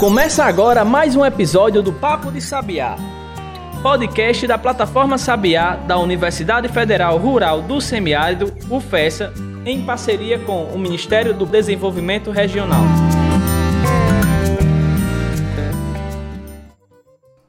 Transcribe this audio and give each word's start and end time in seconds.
Começa 0.00 0.46
agora 0.46 0.82
mais 0.82 1.14
um 1.14 1.26
episódio 1.26 1.82
do 1.82 1.92
Papo 1.92 2.32
de 2.32 2.40
Sabiá, 2.40 2.96
podcast 3.82 4.46
da 4.46 4.56
plataforma 4.56 5.18
Sabiá 5.18 5.76
da 5.76 5.98
Universidade 5.98 6.68
Federal 6.68 7.18
Rural 7.18 7.60
do 7.60 7.82
Semiárido, 7.82 8.50
UFESA, 8.70 9.30
em 9.66 9.84
parceria 9.84 10.38
com 10.38 10.64
o 10.64 10.78
Ministério 10.78 11.34
do 11.34 11.44
Desenvolvimento 11.44 12.30
Regional. 12.30 12.80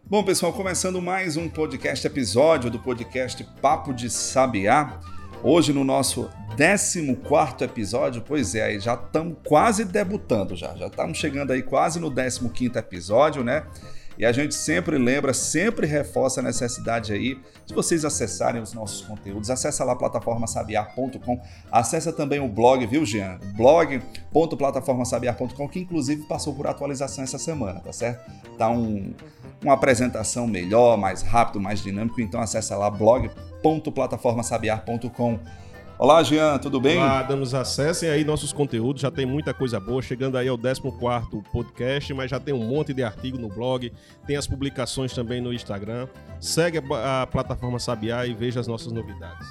Bom, 0.06 0.22
pessoal, 0.22 0.52
começando 0.52 1.02
mais 1.02 1.38
um 1.38 1.48
podcast 1.48 2.06
episódio 2.06 2.70
do 2.70 2.80
podcast 2.80 3.48
Papo 3.62 3.94
de 3.94 4.10
Sabiá. 4.10 5.00
Hoje 5.44 5.74
no 5.74 5.84
nosso 5.84 6.30
14 6.56 7.64
episódio, 7.64 8.22
pois 8.22 8.54
é, 8.54 8.80
já 8.80 8.94
estamos 8.94 9.38
quase 9.44 9.84
debutando 9.84 10.56
já, 10.56 10.76
já 10.76 10.86
estamos 10.86 11.18
chegando 11.18 11.52
aí 11.52 11.64
quase 11.64 12.00
no 12.00 12.12
15 12.12 12.78
episódio, 12.78 13.44
né? 13.44 13.66
E 14.22 14.26
a 14.26 14.32
gente 14.32 14.54
sempre 14.54 15.00
lembra, 15.00 15.34
sempre 15.34 15.88
reforça 15.88 16.42
a 16.42 16.44
necessidade 16.44 17.12
aí 17.12 17.42
de 17.66 17.74
vocês 17.74 18.06
acessarem 18.06 18.62
os 18.62 18.72
nossos 18.72 19.02
conteúdos. 19.02 19.50
Acesse 19.50 19.84
lá 19.84 19.96
plataformasabiar.com. 19.96 21.42
Acesse 21.72 22.14
também 22.14 22.40
o 22.40 22.48
blog, 22.48 22.86
viu, 22.86 23.04
Jean? 23.04 23.40
blog.plataformasabiar.com, 23.56 25.68
que 25.68 25.80
inclusive 25.80 26.28
passou 26.28 26.54
por 26.54 26.68
atualização 26.68 27.24
essa 27.24 27.40
semana, 27.40 27.80
tá 27.80 27.92
certo? 27.92 28.32
Tá 28.60 28.70
um, 28.70 29.12
uma 29.64 29.74
apresentação 29.74 30.46
melhor, 30.46 31.00
mais 31.00 31.24
rápido, 31.24 31.60
mais 31.60 31.82
dinâmico. 31.82 32.22
Então 32.22 32.40
acesse 32.40 32.76
lá 32.76 32.92
blog.plataformasabiar.com. 32.92 35.40
Olá, 36.02 36.24
Jean, 36.24 36.58
tudo 36.58 36.82
bem? 36.82 36.98
Olá, 36.98 37.22
damos 37.22 37.54
acessem 37.54 38.10
aí 38.10 38.24
nossos 38.24 38.52
conteúdos, 38.52 39.04
já 39.04 39.12
tem 39.12 39.24
muita 39.24 39.54
coisa 39.54 39.80
boa, 39.80 40.02
chegando 40.02 40.36
aí 40.36 40.48
ao 40.48 40.58
14 40.58 40.82
podcast, 41.54 42.12
mas 42.16 42.32
já 42.32 42.40
tem 42.40 42.56
um 42.56 42.68
monte 42.68 42.92
de 42.92 43.04
artigo 43.04 43.38
no 43.38 43.48
blog, 43.48 43.94
tem 44.26 44.36
as 44.36 44.48
publicações 44.48 45.14
também 45.14 45.40
no 45.40 45.54
Instagram. 45.54 46.08
Segue 46.40 46.80
a, 46.80 47.22
a 47.22 47.28
plataforma 47.28 47.78
Sabiá 47.78 48.26
e 48.26 48.34
veja 48.34 48.60
as 48.60 48.66
nossas 48.66 48.92
novidades. 48.92 49.48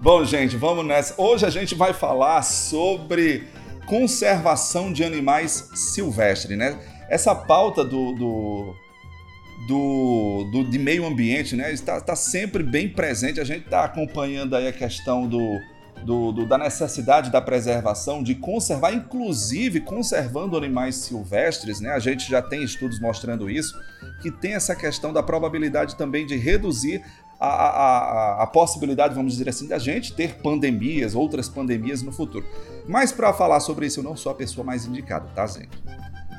Bom, 0.00 0.24
gente, 0.24 0.56
vamos 0.56 0.86
nessa. 0.86 1.20
Hoje 1.20 1.44
a 1.44 1.50
gente 1.50 1.74
vai 1.74 1.92
falar 1.92 2.42
sobre 2.42 3.48
conservação 3.84 4.92
de 4.92 5.02
animais 5.02 5.72
silvestres, 5.74 6.56
né? 6.56 6.78
Essa 7.08 7.34
pauta 7.34 7.82
do, 7.84 8.12
do 8.12 8.74
do, 9.66 10.48
do, 10.52 10.64
de 10.64 10.78
meio 10.78 11.04
ambiente, 11.04 11.56
né? 11.56 11.72
Está, 11.72 11.98
está 11.98 12.14
sempre 12.16 12.62
bem 12.62 12.88
presente. 12.88 13.40
A 13.40 13.44
gente 13.44 13.64
está 13.64 13.84
acompanhando 13.84 14.56
aí 14.56 14.66
a 14.66 14.72
questão 14.72 15.26
do, 15.26 15.58
do, 16.04 16.32
do, 16.32 16.46
da 16.46 16.56
necessidade 16.56 17.30
da 17.30 17.40
preservação, 17.40 18.22
de 18.22 18.34
conservar, 18.34 18.92
inclusive 18.92 19.80
conservando 19.80 20.56
animais 20.56 20.96
silvestres, 20.96 21.80
né? 21.80 21.90
A 21.90 21.98
gente 21.98 22.28
já 22.28 22.40
tem 22.40 22.62
estudos 22.62 23.00
mostrando 23.00 23.50
isso, 23.50 23.78
que 24.22 24.30
tem 24.30 24.54
essa 24.54 24.74
questão 24.74 25.12
da 25.12 25.22
probabilidade 25.22 25.96
também 25.96 26.26
de 26.26 26.36
reduzir 26.36 27.02
a, 27.38 27.48
a, 27.48 27.68
a, 27.70 28.42
a 28.42 28.46
possibilidade, 28.46 29.14
vamos 29.14 29.32
dizer 29.32 29.48
assim, 29.48 29.66
da 29.66 29.78
gente 29.78 30.12
ter 30.14 30.36
pandemias, 30.36 31.14
outras 31.14 31.48
pandemias 31.48 32.02
no 32.02 32.12
futuro. 32.12 32.44
Mas 32.86 33.12
para 33.12 33.32
falar 33.32 33.60
sobre 33.60 33.86
isso, 33.86 34.00
eu 34.00 34.04
não 34.04 34.16
sou 34.16 34.32
a 34.32 34.34
pessoa 34.34 34.64
mais 34.64 34.86
indicada, 34.86 35.28
tá, 35.34 35.46
gente? 35.46 35.70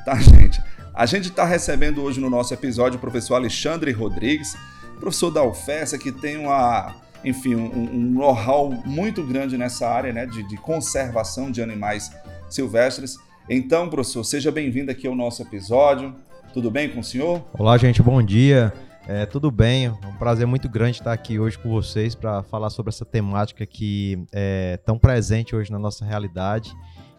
Tá, 0.04 0.14
gente? 0.16 0.62
A 0.94 1.06
gente 1.06 1.28
está 1.28 1.44
recebendo 1.44 2.02
hoje 2.02 2.20
no 2.20 2.28
nosso 2.28 2.52
episódio 2.52 2.98
o 2.98 3.00
professor 3.00 3.34
Alexandre 3.34 3.90
Rodrigues, 3.92 4.54
professor 5.00 5.30
da 5.30 5.42
UFES, 5.42 5.94
que 5.94 6.12
tem 6.12 6.36
uma 6.36 6.94
enfim, 7.24 7.54
um, 7.54 7.94
um 7.94 8.10
know-how 8.10 8.70
muito 8.84 9.22
grande 9.22 9.56
nessa 9.56 9.88
área 9.88 10.12
né, 10.12 10.26
de, 10.26 10.42
de, 10.48 10.56
conservação 10.56 11.50
de 11.50 11.62
animais 11.62 12.10
silvestres. 12.48 13.16
Então, 13.48 13.88
professor, 13.88 14.24
seja 14.24 14.50
bem-vindo 14.50 14.90
aqui 14.90 15.06
ao 15.06 15.14
nosso 15.14 15.42
episódio. 15.42 16.14
Tudo 16.52 16.70
bem 16.70 16.88
com 16.88 17.00
o 17.00 17.04
senhor? 17.04 17.44
Olá, 17.58 17.76
gente, 17.78 18.02
bom 18.02 18.22
dia. 18.22 18.72
É, 19.08 19.26
tudo 19.26 19.50
bem, 19.50 19.86
é 19.86 19.90
um 19.90 20.16
prazer 20.16 20.46
muito 20.46 20.68
grande 20.68 20.98
estar 20.98 21.12
aqui 21.12 21.38
hoje 21.38 21.58
com 21.58 21.68
vocês 21.68 22.14
para 22.14 22.42
falar 22.44 22.70
sobre 22.70 22.90
essa 22.90 23.04
temática 23.04 23.66
que 23.66 24.24
é 24.30 24.78
tão 24.84 24.96
presente 24.96 25.56
hoje 25.56 25.72
na 25.72 25.78
nossa 25.78 26.04
realidade 26.04 26.72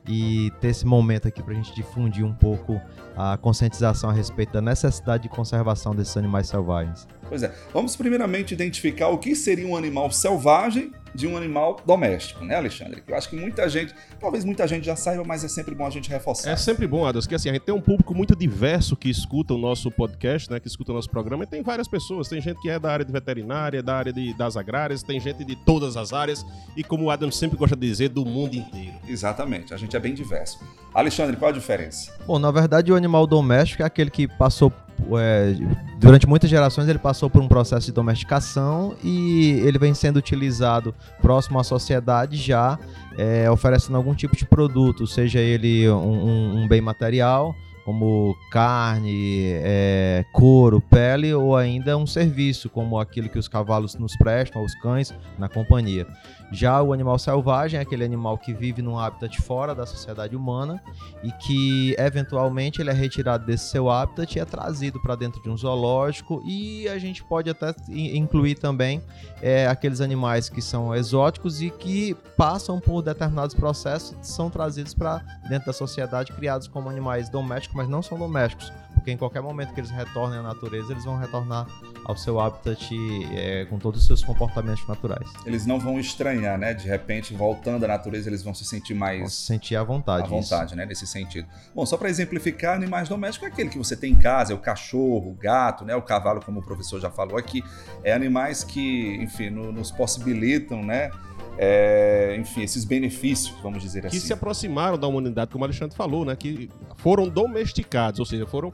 e 0.07 0.51
ter 0.59 0.69
esse 0.69 0.85
momento 0.85 1.27
aqui 1.27 1.41
para 1.41 1.53
a 1.53 1.55
gente 1.55 1.73
difundir 1.73 2.25
um 2.25 2.33
pouco 2.33 2.81
a 3.15 3.37
conscientização 3.37 4.09
a 4.09 4.13
respeito 4.13 4.53
da 4.53 4.61
necessidade 4.61 5.23
de 5.23 5.29
conservação 5.29 5.95
desses 5.95 6.17
animais 6.17 6.47
selvagens. 6.47 7.07
Pois 7.29 7.43
é, 7.43 7.53
vamos 7.73 7.95
primeiramente 7.95 8.53
identificar 8.53 9.09
o 9.09 9.17
que 9.17 9.35
seria 9.35 9.67
um 9.67 9.75
animal 9.75 10.11
selvagem 10.11 10.91
de 11.13 11.27
um 11.27 11.37
animal 11.37 11.77
doméstico, 11.85 12.43
né, 12.43 12.55
Alexandre? 12.55 13.03
Eu 13.07 13.15
acho 13.15 13.29
que 13.29 13.35
muita 13.35 13.67
gente, 13.69 13.93
talvez 14.19 14.43
muita 14.43 14.67
gente 14.67 14.85
já 14.85 14.95
saiba, 14.95 15.23
mas 15.23 15.43
é 15.43 15.47
sempre 15.47 15.75
bom 15.75 15.85
a 15.85 15.89
gente 15.89 16.09
reforçar. 16.09 16.51
É 16.51 16.55
sempre 16.55 16.87
bom, 16.87 17.05
Adas, 17.05 17.27
que 17.27 17.35
assim, 17.35 17.49
a 17.49 17.53
gente 17.53 17.63
tem 17.63 17.73
um 17.73 17.81
público 17.81 18.13
muito 18.13 18.35
diverso 18.35 18.95
que 18.95 19.09
escuta 19.09 19.53
o 19.53 19.57
nosso 19.57 19.91
podcast, 19.91 20.49
né, 20.49 20.59
que 20.59 20.67
escuta 20.67 20.91
o 20.91 20.95
nosso 20.95 21.09
programa, 21.09 21.43
e 21.43 21.47
tem 21.47 21.61
várias 21.61 21.87
pessoas, 21.87 22.27
tem 22.27 22.41
gente 22.41 22.59
que 22.61 22.69
é 22.69 22.79
da 22.79 22.91
área 22.91 23.05
de 23.05 23.11
veterinária, 23.11 23.81
da 23.83 23.95
área 23.95 24.13
de, 24.13 24.33
das 24.35 24.57
agrárias, 24.57 25.03
tem 25.03 25.19
gente 25.19 25.43
de 25.43 25.55
todas 25.55 25.97
as 25.97 26.13
áreas, 26.13 26.45
e 26.75 26.83
como 26.83 27.05
o 27.05 27.11
Adam 27.11 27.31
sempre 27.31 27.57
gosta 27.57 27.75
de 27.75 27.87
dizer, 27.87 28.09
do 28.09 28.25
mundo 28.25 28.55
inteiro. 28.55 28.93
Exatamente, 29.07 29.73
a 29.73 29.77
gente 29.77 29.95
é 29.95 29.99
bem 29.99 30.13
diverso. 30.13 30.59
Alexandre, 30.93 31.35
qual 31.35 31.49
a 31.49 31.53
diferença? 31.53 32.13
Bom, 32.25 32.37
na 32.37 32.51
verdade, 32.51 32.91
o 32.91 32.95
animal 32.95 33.25
doméstico 33.25 33.81
é 33.81 33.85
aquele 33.85 34.11
que 34.11 34.27
passou 34.27 34.71
é, 35.17 35.55
durante 35.99 36.27
muitas 36.27 36.49
gerações 36.49 36.87
ele 36.87 36.99
passou 36.99 37.29
por 37.29 37.41
um 37.41 37.47
processo 37.47 37.87
de 37.87 37.91
domesticação 37.91 38.95
e 39.03 39.61
ele 39.65 39.77
vem 39.77 39.93
sendo 39.93 40.17
utilizado 40.17 40.93
próximo 41.21 41.59
à 41.59 41.63
sociedade 41.63 42.37
já 42.37 42.77
é, 43.17 43.49
oferecendo 43.49 43.97
algum 43.97 44.13
tipo 44.13 44.35
de 44.35 44.45
produto, 44.45 45.05
seja 45.05 45.39
ele 45.39 45.89
um, 45.89 46.63
um, 46.63 46.67
bem 46.67 46.81
material 46.81 47.55
como 47.83 48.33
carne, 48.49 49.51
é, 49.55 50.23
couro, 50.31 50.79
pele 50.79 51.33
ou 51.33 51.55
ainda 51.55 51.97
um 51.97 52.07
serviço 52.07 52.69
como 52.69 52.97
aquilo 52.97 53.27
que 53.27 53.37
os 53.37 53.49
cavalos 53.49 53.95
nos 53.95 54.15
prestam, 54.15 54.63
os 54.63 54.73
cães 54.75 55.13
na 55.37 55.49
companhia. 55.49 56.07
Já 56.53 56.83
o 56.83 56.93
animal 56.93 57.17
selvagem 57.17 57.79
é 57.79 57.81
aquele 57.81 58.05
animal 58.05 58.37
que 58.37 58.53
vive 58.53 58.79
num 58.79 58.99
habitat 58.99 59.41
fora 59.41 59.73
da 59.73 59.87
sociedade 59.87 60.35
humana 60.35 60.79
e 61.23 61.31
que 61.31 61.95
eventualmente 61.97 62.79
ele 62.79 62.91
é 62.91 62.93
retirado 62.93 63.43
desse 63.43 63.69
seu 63.69 63.89
habitat 63.89 64.37
e 64.37 64.39
é 64.39 64.45
trazido 64.45 65.01
para 65.01 65.15
dentro 65.15 65.41
de 65.41 65.49
um 65.49 65.57
zoológico. 65.57 66.43
E 66.45 66.87
a 66.87 66.99
gente 66.99 67.23
pode 67.23 67.49
até 67.49 67.73
incluir 67.89 68.53
também 68.53 69.01
é, 69.41 69.65
aqueles 69.65 69.99
animais 69.99 70.47
que 70.47 70.61
são 70.61 70.93
exóticos 70.93 71.59
e 71.59 71.71
que 71.71 72.15
passam 72.37 72.79
por 72.79 73.01
determinados 73.01 73.55
processos 73.55 74.15
são 74.21 74.47
trazidos 74.51 74.93
para 74.93 75.23
dentro 75.49 75.65
da 75.65 75.73
sociedade 75.73 76.31
criados 76.33 76.67
como 76.67 76.87
animais 76.87 77.29
domésticos, 77.29 77.75
mas 77.75 77.89
não 77.89 78.03
são 78.03 78.15
domésticos 78.15 78.71
porque 78.93 79.11
em 79.11 79.17
qualquer 79.17 79.41
momento 79.41 79.73
que 79.73 79.81
eles 79.81 79.89
retornem 79.89 80.39
à 80.39 80.41
natureza, 80.41 80.93
eles 80.93 81.03
vão 81.03 81.17
retornar 81.17 81.67
ao 82.05 82.17
seu 82.17 82.39
habitat 82.39 82.89
é, 83.31 83.65
com 83.65 83.79
todos 83.79 84.01
os 84.01 84.07
seus 84.07 84.23
comportamentos 84.23 84.85
naturais. 84.87 85.27
Eles 85.45 85.65
não 85.65 85.79
vão 85.79 85.99
estranhar, 85.99 86.57
né? 86.57 86.73
De 86.73 86.87
repente, 86.87 87.33
voltando 87.33 87.85
à 87.85 87.87
natureza, 87.87 88.29
eles 88.29 88.43
vão 88.43 88.53
se 88.53 88.65
sentir 88.65 88.93
mais. 88.93 89.19
Vão 89.19 89.29
se 89.29 89.45
sentir 89.45 89.75
à 89.75 89.83
vontade. 89.83 90.23
À 90.23 90.27
vontade, 90.27 90.67
isso. 90.67 90.75
né? 90.75 90.85
Nesse 90.85 91.07
sentido. 91.07 91.47
Bom, 91.73 91.85
só 91.85 91.97
para 91.97 92.09
exemplificar, 92.09 92.75
animais 92.75 93.09
domésticos 93.09 93.49
é 93.49 93.51
aquele 93.51 93.69
que 93.69 93.77
você 93.77 93.95
tem 93.95 94.11
em 94.11 94.19
casa, 94.19 94.53
é 94.53 94.55
o 94.55 94.59
cachorro, 94.59 95.31
o 95.31 95.33
gato, 95.33 95.85
né? 95.85 95.95
O 95.95 96.01
cavalo, 96.01 96.41
como 96.43 96.59
o 96.59 96.63
professor 96.63 96.99
já 96.99 97.09
falou 97.09 97.37
aqui. 97.37 97.63
É 98.03 98.13
animais 98.13 98.63
que, 98.63 99.15
enfim, 99.21 99.49
no, 99.49 99.71
nos 99.71 99.91
possibilitam, 99.91 100.83
né? 100.83 101.09
É, 101.57 102.35
enfim, 102.39 102.63
esses 102.63 102.83
benefícios, 102.83 103.55
vamos 103.61 103.81
dizer 103.81 104.01
que 104.01 104.07
assim. 104.07 104.19
Que 104.19 104.25
se 104.25 104.33
aproximaram 104.33 104.97
da 104.97 105.07
humanidade, 105.07 105.51
como 105.51 105.63
o 105.63 105.65
Alexandre 105.65 105.95
falou, 105.95 106.25
né? 106.25 106.35
Que 106.35 106.69
foram 106.97 107.29
domesticados, 107.29 108.19
ou 108.19 108.25
seja, 108.25 108.45
foram 108.45 108.73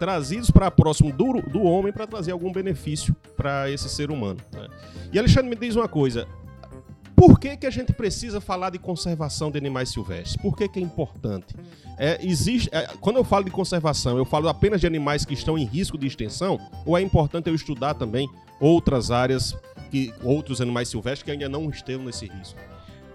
trazidos 0.00 0.50
para 0.50 0.70
próximo 0.70 1.12
do, 1.12 1.42
do 1.42 1.62
homem 1.62 1.92
para 1.92 2.06
trazer 2.06 2.32
algum 2.32 2.50
benefício 2.50 3.14
para 3.36 3.70
esse 3.70 3.86
ser 3.86 4.10
humano. 4.10 4.40
Né? 4.50 4.66
E 5.12 5.18
Alexandre 5.18 5.50
me 5.50 5.54
diz 5.54 5.76
uma 5.76 5.86
coisa: 5.86 6.26
por 7.14 7.38
que, 7.38 7.54
que 7.54 7.66
a 7.66 7.70
gente 7.70 7.92
precisa 7.92 8.40
falar 8.40 8.70
de 8.70 8.78
conservação 8.78 9.50
de 9.50 9.58
animais 9.58 9.90
silvestres? 9.90 10.38
Por 10.38 10.56
que, 10.56 10.66
que 10.66 10.78
é 10.78 10.82
importante? 10.82 11.54
É, 11.98 12.18
existe, 12.26 12.70
é, 12.72 12.88
quando 12.98 13.16
eu 13.16 13.24
falo 13.24 13.44
de 13.44 13.50
conservação, 13.50 14.16
eu 14.16 14.24
falo 14.24 14.48
apenas 14.48 14.80
de 14.80 14.86
animais 14.86 15.26
que 15.26 15.34
estão 15.34 15.58
em 15.58 15.66
risco 15.66 15.98
de 15.98 16.06
extinção? 16.06 16.58
Ou 16.86 16.96
é 16.96 17.02
importante 17.02 17.48
eu 17.48 17.54
estudar 17.54 17.92
também 17.92 18.26
outras 18.58 19.10
áreas, 19.10 19.54
que, 19.90 20.14
outros 20.24 20.62
animais 20.62 20.88
silvestres 20.88 21.22
que 21.24 21.30
ainda 21.30 21.46
não 21.46 21.68
estão 21.68 22.02
nesse 22.02 22.24
risco? 22.24 22.58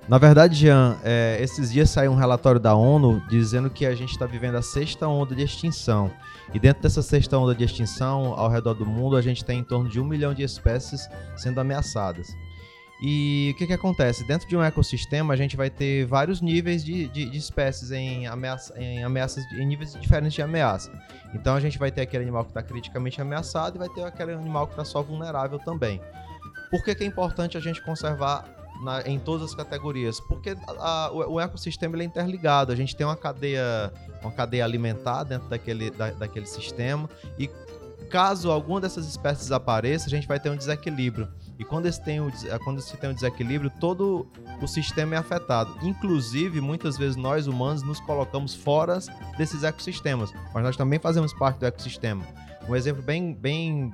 Na 0.08 0.20
verdade, 0.20 0.54
Jean, 0.54 1.00
é, 1.04 1.36
esses 1.42 1.72
dias 1.72 1.90
saiu 1.90 2.12
um 2.12 2.16
relatório 2.16 2.60
da 2.60 2.76
ONU 2.76 3.24
dizendo 3.28 3.72
que 3.72 3.88
a 3.88 3.96
gente 3.96 4.12
está 4.12 4.28
vivendo 4.28 4.54
a 4.54 4.62
sexta 4.62 5.08
onda 5.08 5.34
de 5.34 5.42
extinção. 5.42 6.12
E 6.54 6.60
dentro 6.60 6.84
dessa 6.84 7.02
sexta 7.02 7.36
onda 7.40 7.56
de 7.56 7.64
extinção, 7.64 8.34
ao 8.38 8.48
redor 8.48 8.76
do 8.76 8.86
mundo, 8.86 9.18
a 9.18 9.22
gente 9.22 9.44
tem 9.44 9.60
em 9.60 9.64
torno 9.64 9.90
de 9.90 10.00
um 10.00 10.06
milhão 10.06 10.32
de 10.32 10.44
espécies 10.44 11.10
sendo 11.36 11.60
ameaçadas. 11.60 12.38
E 13.02 13.52
o 13.54 13.58
que, 13.58 13.66
que 13.66 13.74
acontece? 13.74 14.24
Dentro 14.24 14.48
de 14.48 14.56
um 14.56 14.64
ecossistema, 14.64 15.34
a 15.34 15.38
gente 15.38 15.58
vai 15.58 15.72
ter 15.72 16.06
vários 16.06 16.40
níveis 16.40 16.86
de, 16.86 17.08
de, 17.08 17.26
de 17.26 17.38
espécies 17.38 17.92
em, 17.92 18.28
ameaça, 18.28 18.80
em 18.80 19.04
ameaças, 19.04 19.44
em 19.54 19.66
níveis 19.66 20.00
diferentes 20.00 20.34
de 20.34 20.42
ameaça. 20.44 20.92
Então 21.34 21.56
a 21.56 21.60
gente 21.60 21.80
vai 21.80 21.92
ter 21.92 22.02
aquele 22.02 22.24
animal 22.24 22.44
que 22.44 22.52
está 22.52 22.62
criticamente 22.62 23.20
ameaçado 23.20 23.76
e 23.76 23.80
vai 23.80 23.90
ter 23.90 24.04
aquele 24.04 24.34
animal 24.34 24.68
que 24.68 24.74
está 24.74 24.86
só 24.86 25.02
vulnerável 25.02 25.58
também. 25.58 26.00
Por 26.70 26.84
que, 26.84 26.94
que 26.94 27.04
é 27.04 27.08
importante 27.08 27.58
a 27.58 27.60
gente 27.60 27.84
conservar 27.84 28.65
na, 28.82 29.02
em 29.02 29.20
todas 29.20 29.50
as 29.50 29.56
categorias, 29.56 30.20
porque 30.20 30.56
a, 30.68 31.06
a, 31.06 31.12
o, 31.12 31.40
ecossistema 31.40 31.96
ele 31.96 32.04
é 32.04 32.06
interligado. 32.06 32.72
A 32.72 32.76
gente 32.76 32.96
tem 32.96 33.06
uma 33.06 33.16
cadeia, 33.16 33.92
uma 34.22 34.32
cadeia 34.32 34.64
alimentar 34.64 35.24
dentro 35.24 35.48
daquele, 35.48 35.90
da, 35.92 36.12
daquele 36.12 36.46
sistema 36.46 37.10
e 37.38 37.50
caso 38.10 38.52
alguma 38.52 38.80
dessas 38.80 39.08
espécies 39.08 39.46
desapareça, 39.46 40.08
a 40.08 40.10
gente 40.10 40.28
vai 40.28 40.40
ter 40.40 40.50
um 40.50 40.56
desequilíbrio. 40.56 41.28
E 41.58 41.64
quando, 41.64 41.86
esse 41.86 42.04
tem 42.04 42.20
o, 42.20 42.32
quando 42.64 42.82
se 42.82 42.96
tem 42.98 43.10
um 43.10 43.14
desequilíbrio, 43.14 43.72
todo 43.80 44.28
o 44.62 44.68
sistema 44.68 45.16
é 45.16 45.18
afetado. 45.18 45.76
Inclusive, 45.82 46.62
muitas 46.62 46.98
vezes 46.98 47.16
nós 47.16 47.48
humanos 47.48 47.82
nos 47.82 48.00
colocamos 48.00 48.54
fora 48.54 49.00
desses 49.38 49.64
ecossistemas, 49.64 50.32
mas 50.54 50.64
nós 50.64 50.78
também 50.78 51.00
fazemos 51.00 51.34
parte 51.34 51.60
do 51.60 51.66
ecossistema. 51.66 52.26
Um 52.68 52.76
exemplo 52.76 53.02
bem, 53.02 53.34
bem 53.34 53.94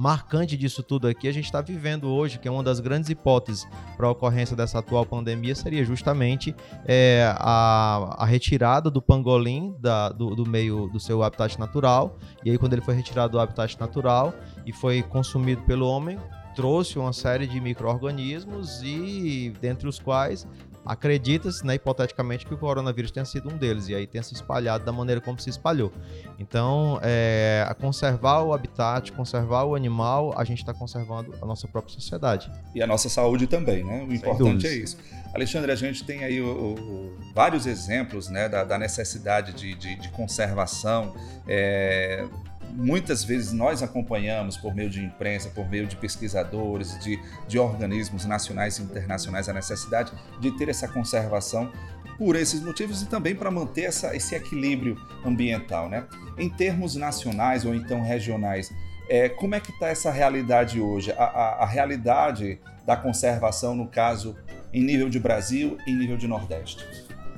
marcante 0.00 0.56
disso 0.56 0.82
tudo 0.82 1.06
aqui 1.06 1.28
a 1.28 1.32
gente 1.32 1.44
está 1.44 1.60
vivendo 1.60 2.08
hoje, 2.08 2.38
que 2.38 2.48
é 2.48 2.50
uma 2.50 2.62
das 2.62 2.80
grandes 2.80 3.10
hipóteses 3.10 3.68
para 3.98 4.06
a 4.06 4.10
ocorrência 4.10 4.56
dessa 4.56 4.78
atual 4.78 5.04
pandemia, 5.04 5.54
seria 5.54 5.84
justamente 5.84 6.56
é, 6.86 7.30
a, 7.36 8.16
a, 8.16 8.24
retirada 8.24 8.90
do 8.90 9.02
pangolim 9.02 9.76
da, 9.78 10.08
do, 10.08 10.34
do, 10.34 10.48
meio 10.48 10.88
do 10.88 10.98
seu 10.98 11.22
habitat 11.22 11.58
natural. 11.58 12.16
E 12.42 12.50
aí, 12.50 12.56
quando 12.56 12.72
ele 12.72 12.80
foi 12.80 12.94
retirado 12.94 13.32
do 13.32 13.38
habitat 13.38 13.78
natural 13.78 14.32
e 14.64 14.72
foi 14.72 15.02
consumido 15.02 15.60
pelo 15.64 15.86
homem, 15.86 16.18
trouxe 16.54 16.98
uma 16.98 17.12
série 17.12 17.46
de 17.46 17.60
micro-organismos 17.60 18.82
e 18.82 19.52
dentre 19.60 19.86
os 19.86 19.98
quais 19.98 20.48
acredita-se, 20.84 21.64
né, 21.64 21.74
hipoteticamente, 21.74 22.46
que 22.46 22.54
o 22.54 22.58
coronavírus 22.58 23.10
tenha 23.10 23.24
sido 23.24 23.52
um 23.52 23.56
deles 23.56 23.88
e 23.88 23.94
aí 23.94 24.06
tenha 24.06 24.22
se 24.22 24.34
espalhado 24.34 24.84
da 24.84 24.92
maneira 24.92 25.20
como 25.20 25.38
se 25.40 25.50
espalhou. 25.50 25.92
Então, 26.38 26.98
é, 27.02 27.64
a 27.68 27.74
conservar 27.74 28.42
o 28.42 28.52
habitat, 28.52 29.12
conservar 29.12 29.64
o 29.64 29.74
animal, 29.74 30.34
a 30.36 30.44
gente 30.44 30.58
está 30.58 30.72
conservando 30.72 31.34
a 31.40 31.46
nossa 31.46 31.68
própria 31.68 31.94
sociedade. 31.94 32.50
E 32.74 32.82
a 32.82 32.86
nossa 32.86 33.08
saúde 33.08 33.46
também, 33.46 33.84
né? 33.84 34.06
O 34.08 34.12
importante 34.12 34.66
é 34.66 34.74
isso. 34.74 34.96
Alexandre, 35.34 35.70
a 35.70 35.76
gente 35.76 36.02
tem 36.04 36.24
aí 36.24 36.40
o, 36.40 36.48
o, 36.48 37.18
vários 37.34 37.66
exemplos 37.66 38.28
né, 38.28 38.48
da, 38.48 38.64
da 38.64 38.78
necessidade 38.78 39.52
de, 39.52 39.74
de, 39.74 39.94
de 39.96 40.08
conservação. 40.10 41.14
É, 41.46 42.26
muitas 42.74 43.24
vezes 43.24 43.52
nós 43.52 43.82
acompanhamos 43.82 44.56
por 44.56 44.74
meio 44.74 44.90
de 44.90 45.04
imprensa, 45.04 45.50
por 45.50 45.68
meio 45.68 45.86
de 45.86 45.96
pesquisadores, 45.96 46.98
de, 47.00 47.20
de 47.46 47.58
organismos 47.58 48.24
nacionais 48.24 48.78
e 48.78 48.82
internacionais 48.82 49.48
a 49.48 49.52
necessidade 49.52 50.12
de 50.40 50.50
ter 50.56 50.68
essa 50.68 50.88
conservação 50.88 51.70
por 52.18 52.36
esses 52.36 52.60
motivos 52.62 53.02
e 53.02 53.06
também 53.06 53.34
para 53.34 53.50
manter 53.50 53.84
essa, 53.84 54.14
esse 54.14 54.34
equilíbrio 54.34 54.96
ambiental. 55.24 55.88
Né? 55.88 56.04
Em 56.38 56.48
termos 56.48 56.94
nacionais 56.94 57.64
ou 57.64 57.74
então 57.74 58.02
regionais, 58.02 58.70
é, 59.08 59.28
como 59.28 59.54
é 59.54 59.60
que 59.60 59.72
está 59.72 59.88
essa 59.88 60.10
realidade 60.10 60.80
hoje? 60.80 61.12
A, 61.12 61.24
a, 61.24 61.64
a, 61.64 61.66
realidade 61.66 62.60
da 62.86 62.96
conservação, 62.96 63.74
no 63.74 63.86
caso, 63.86 64.36
em 64.72 64.84
nível 64.84 65.08
de 65.08 65.18
Brasil 65.18 65.78
e 65.86 65.90
em 65.90 65.96
nível 65.96 66.16
de 66.16 66.28
Nordeste? 66.28 66.86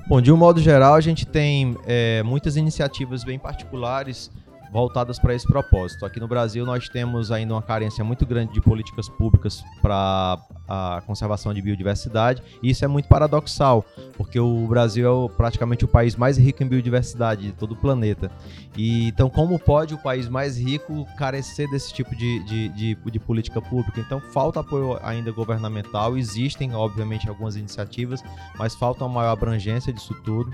Bom, 0.06 0.20
de 0.20 0.32
um 0.32 0.36
modo 0.36 0.60
geral, 0.60 0.94
a 0.94 1.00
gente 1.00 1.24
tem 1.24 1.76
é, 1.86 2.22
muitas 2.24 2.56
iniciativas 2.56 3.24
bem 3.24 3.38
particulares 3.38 4.30
voltadas 4.72 5.18
para 5.18 5.34
esse 5.34 5.46
propósito. 5.46 6.06
Aqui 6.06 6.18
no 6.18 6.26
Brasil 6.26 6.64
nós 6.64 6.88
temos 6.88 7.30
ainda 7.30 7.52
uma 7.52 7.62
carência 7.62 8.02
muito 8.02 8.24
grande 8.24 8.54
de 8.54 8.60
políticas 8.60 9.06
públicas 9.06 9.62
para 9.82 10.38
a 10.66 11.02
conservação 11.06 11.52
de 11.52 11.60
biodiversidade 11.60 12.42
e 12.62 12.70
isso 12.70 12.82
é 12.82 12.88
muito 12.88 13.06
paradoxal, 13.06 13.84
porque 14.16 14.40
o 14.40 14.66
Brasil 14.66 15.26
é 15.26 15.36
praticamente 15.36 15.84
o 15.84 15.88
país 15.88 16.16
mais 16.16 16.38
rico 16.38 16.62
em 16.62 16.66
biodiversidade 16.66 17.42
de 17.42 17.52
todo 17.52 17.72
o 17.72 17.76
planeta. 17.76 18.30
E 18.74 19.08
então 19.08 19.28
como 19.28 19.58
pode 19.58 19.92
o 19.92 19.98
país 19.98 20.26
mais 20.26 20.58
rico 20.58 21.06
carecer 21.18 21.68
desse 21.70 21.92
tipo 21.92 22.16
de, 22.16 22.42
de, 22.44 22.68
de, 22.70 22.94
de 22.94 23.18
política 23.18 23.60
pública? 23.60 24.00
Então 24.00 24.20
falta 24.20 24.60
apoio 24.60 24.98
ainda 25.02 25.30
governamental, 25.30 26.16
existem 26.16 26.74
obviamente 26.74 27.28
algumas 27.28 27.56
iniciativas, 27.56 28.24
mas 28.56 28.74
falta 28.74 29.04
uma 29.04 29.16
maior 29.20 29.32
abrangência 29.32 29.92
disso 29.92 30.14
tudo. 30.24 30.50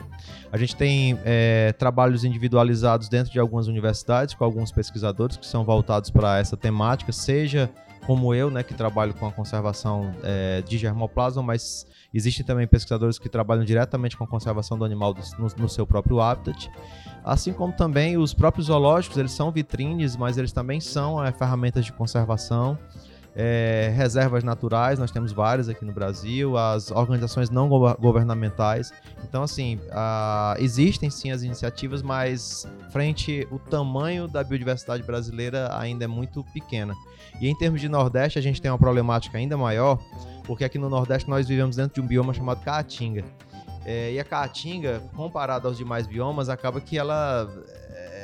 A 0.50 0.56
gente 0.56 0.74
tem 0.74 1.16
é, 1.24 1.72
trabalhos 1.78 2.24
individualizados 2.24 3.08
dentro 3.08 3.32
de 3.32 3.38
algumas 3.38 3.68
universidades 3.68 4.07
universidades 4.08 4.34
com 4.34 4.44
alguns 4.44 4.72
pesquisadores 4.72 5.36
que 5.36 5.46
são 5.46 5.64
voltados 5.64 6.10
para 6.10 6.38
essa 6.38 6.56
temática, 6.56 7.12
seja 7.12 7.70
como 8.06 8.34
eu, 8.34 8.50
né, 8.50 8.62
que 8.62 8.72
trabalho 8.72 9.12
com 9.12 9.26
a 9.26 9.32
conservação 9.32 10.14
é, 10.22 10.62
de 10.62 10.78
germoplasma, 10.78 11.42
mas 11.42 11.86
existem 12.12 12.44
também 12.44 12.66
pesquisadores 12.66 13.18
que 13.18 13.28
trabalham 13.28 13.64
diretamente 13.64 14.16
com 14.16 14.24
a 14.24 14.26
conservação 14.26 14.78
do 14.78 14.84
animal 14.84 15.14
no, 15.38 15.48
no, 15.58 15.68
seu 15.68 15.86
próprio 15.86 16.18
habitat. 16.18 16.70
Assim 17.22 17.52
como 17.52 17.70
também 17.74 18.16
os 18.16 18.32
próprios 18.32 18.68
zoológicos, 18.68 19.18
eles 19.18 19.32
são 19.32 19.50
vitrines, 19.50 20.16
mas 20.16 20.38
eles 20.38 20.52
também 20.52 20.80
são 20.80 21.22
é, 21.22 21.30
ferramentas 21.32 21.84
de 21.84 21.92
conservação. 21.92 22.78
É, 23.36 23.92
reservas 23.94 24.42
naturais, 24.42 24.98
nós 24.98 25.10
temos 25.10 25.30
várias 25.30 25.68
aqui 25.68 25.84
no 25.84 25.92
Brasil, 25.92 26.56
as 26.56 26.90
organizações 26.90 27.50
não 27.50 27.68
governamentais. 27.68 28.92
Então, 29.22 29.42
assim, 29.42 29.78
a, 29.92 30.56
existem 30.58 31.08
sim 31.08 31.30
as 31.30 31.42
iniciativas, 31.42 32.02
mas 32.02 32.66
frente 32.90 33.46
o 33.50 33.58
tamanho 33.58 34.26
da 34.26 34.42
biodiversidade 34.42 35.02
brasileira 35.04 35.68
ainda 35.78 36.04
é 36.04 36.08
muito 36.08 36.42
pequena. 36.52 36.94
E 37.40 37.48
em 37.48 37.56
termos 37.56 37.80
de 37.80 37.88
Nordeste, 37.88 38.38
a 38.38 38.42
gente 38.42 38.60
tem 38.60 38.70
uma 38.70 38.78
problemática 38.78 39.38
ainda 39.38 39.56
maior, 39.56 39.98
porque 40.44 40.64
aqui 40.64 40.78
no 40.78 40.88
Nordeste 40.88 41.28
nós 41.28 41.46
vivemos 41.46 41.76
dentro 41.76 41.94
de 41.94 42.00
um 42.00 42.06
bioma 42.06 42.34
chamado 42.34 42.64
Caatinga. 42.64 43.24
É, 43.84 44.12
e 44.12 44.18
a 44.18 44.24
Caatinga, 44.24 45.00
comparada 45.14 45.68
aos 45.68 45.76
demais 45.76 46.06
biomas, 46.06 46.48
acaba 46.48 46.80
que 46.80 46.98
ela 46.98 47.48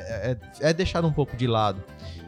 é, 0.05 0.37
é, 0.61 0.71
é 0.71 0.73
deixada 0.73 1.07
um 1.07 1.13
pouco 1.13 1.37
de 1.37 1.47
lado. 1.47 1.83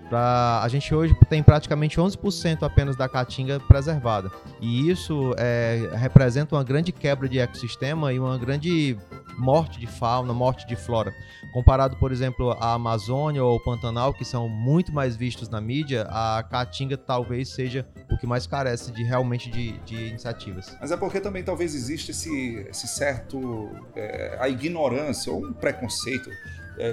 Pra, 0.09 0.63
a 0.63 0.69
gente 0.69 0.95
hoje 0.95 1.17
tem 1.29 1.43
praticamente 1.43 1.99
11% 1.99 2.63
apenas 2.63 2.97
da 2.97 3.09
caatinga 3.09 3.59
preservada. 3.61 4.31
E 4.61 4.89
isso 4.89 5.35
é, 5.37 5.91
representa 5.95 6.55
uma 6.55 6.63
grande 6.63 6.93
quebra 6.93 7.29
de 7.29 7.39
ecossistema 7.39 8.13
e 8.13 8.19
uma 8.19 8.39
grande 8.39 8.97
morte 9.37 9.79
de 9.79 9.87
fauna, 9.87 10.33
morte 10.33 10.67
de 10.67 10.77
flora. 10.77 11.13
Comparado, 11.53 11.97
por 11.97 12.13
exemplo, 12.13 12.53
à 12.53 12.75
Amazônia 12.75 13.43
ou 13.43 13.53
ao 13.53 13.61
Pantanal, 13.61 14.13
que 14.13 14.25
são 14.25 14.49
muito 14.49 14.93
mais 14.93 15.17
vistos 15.17 15.49
na 15.49 15.61
mídia, 15.61 16.07
a 16.09 16.43
caatinga 16.43 16.97
talvez 16.97 17.49
seja 17.51 17.87
o 18.11 18.17
que 18.17 18.27
mais 18.27 18.47
carece 18.47 18.93
de 18.93 19.03
realmente 19.03 19.51
de, 19.51 19.73
de 19.81 20.09
iniciativas. 20.09 20.77
Mas 20.81 20.91
é 20.91 20.97
porque 20.97 21.21
também 21.21 21.43
talvez 21.43 21.75
existe 21.75 22.11
esse, 22.11 22.67
esse 22.69 22.87
certo 22.87 23.71
é, 23.95 24.39
a 24.41 24.49
ignorância 24.49 25.33
ou 25.33 25.47
um 25.47 25.53
preconceito 25.53 26.31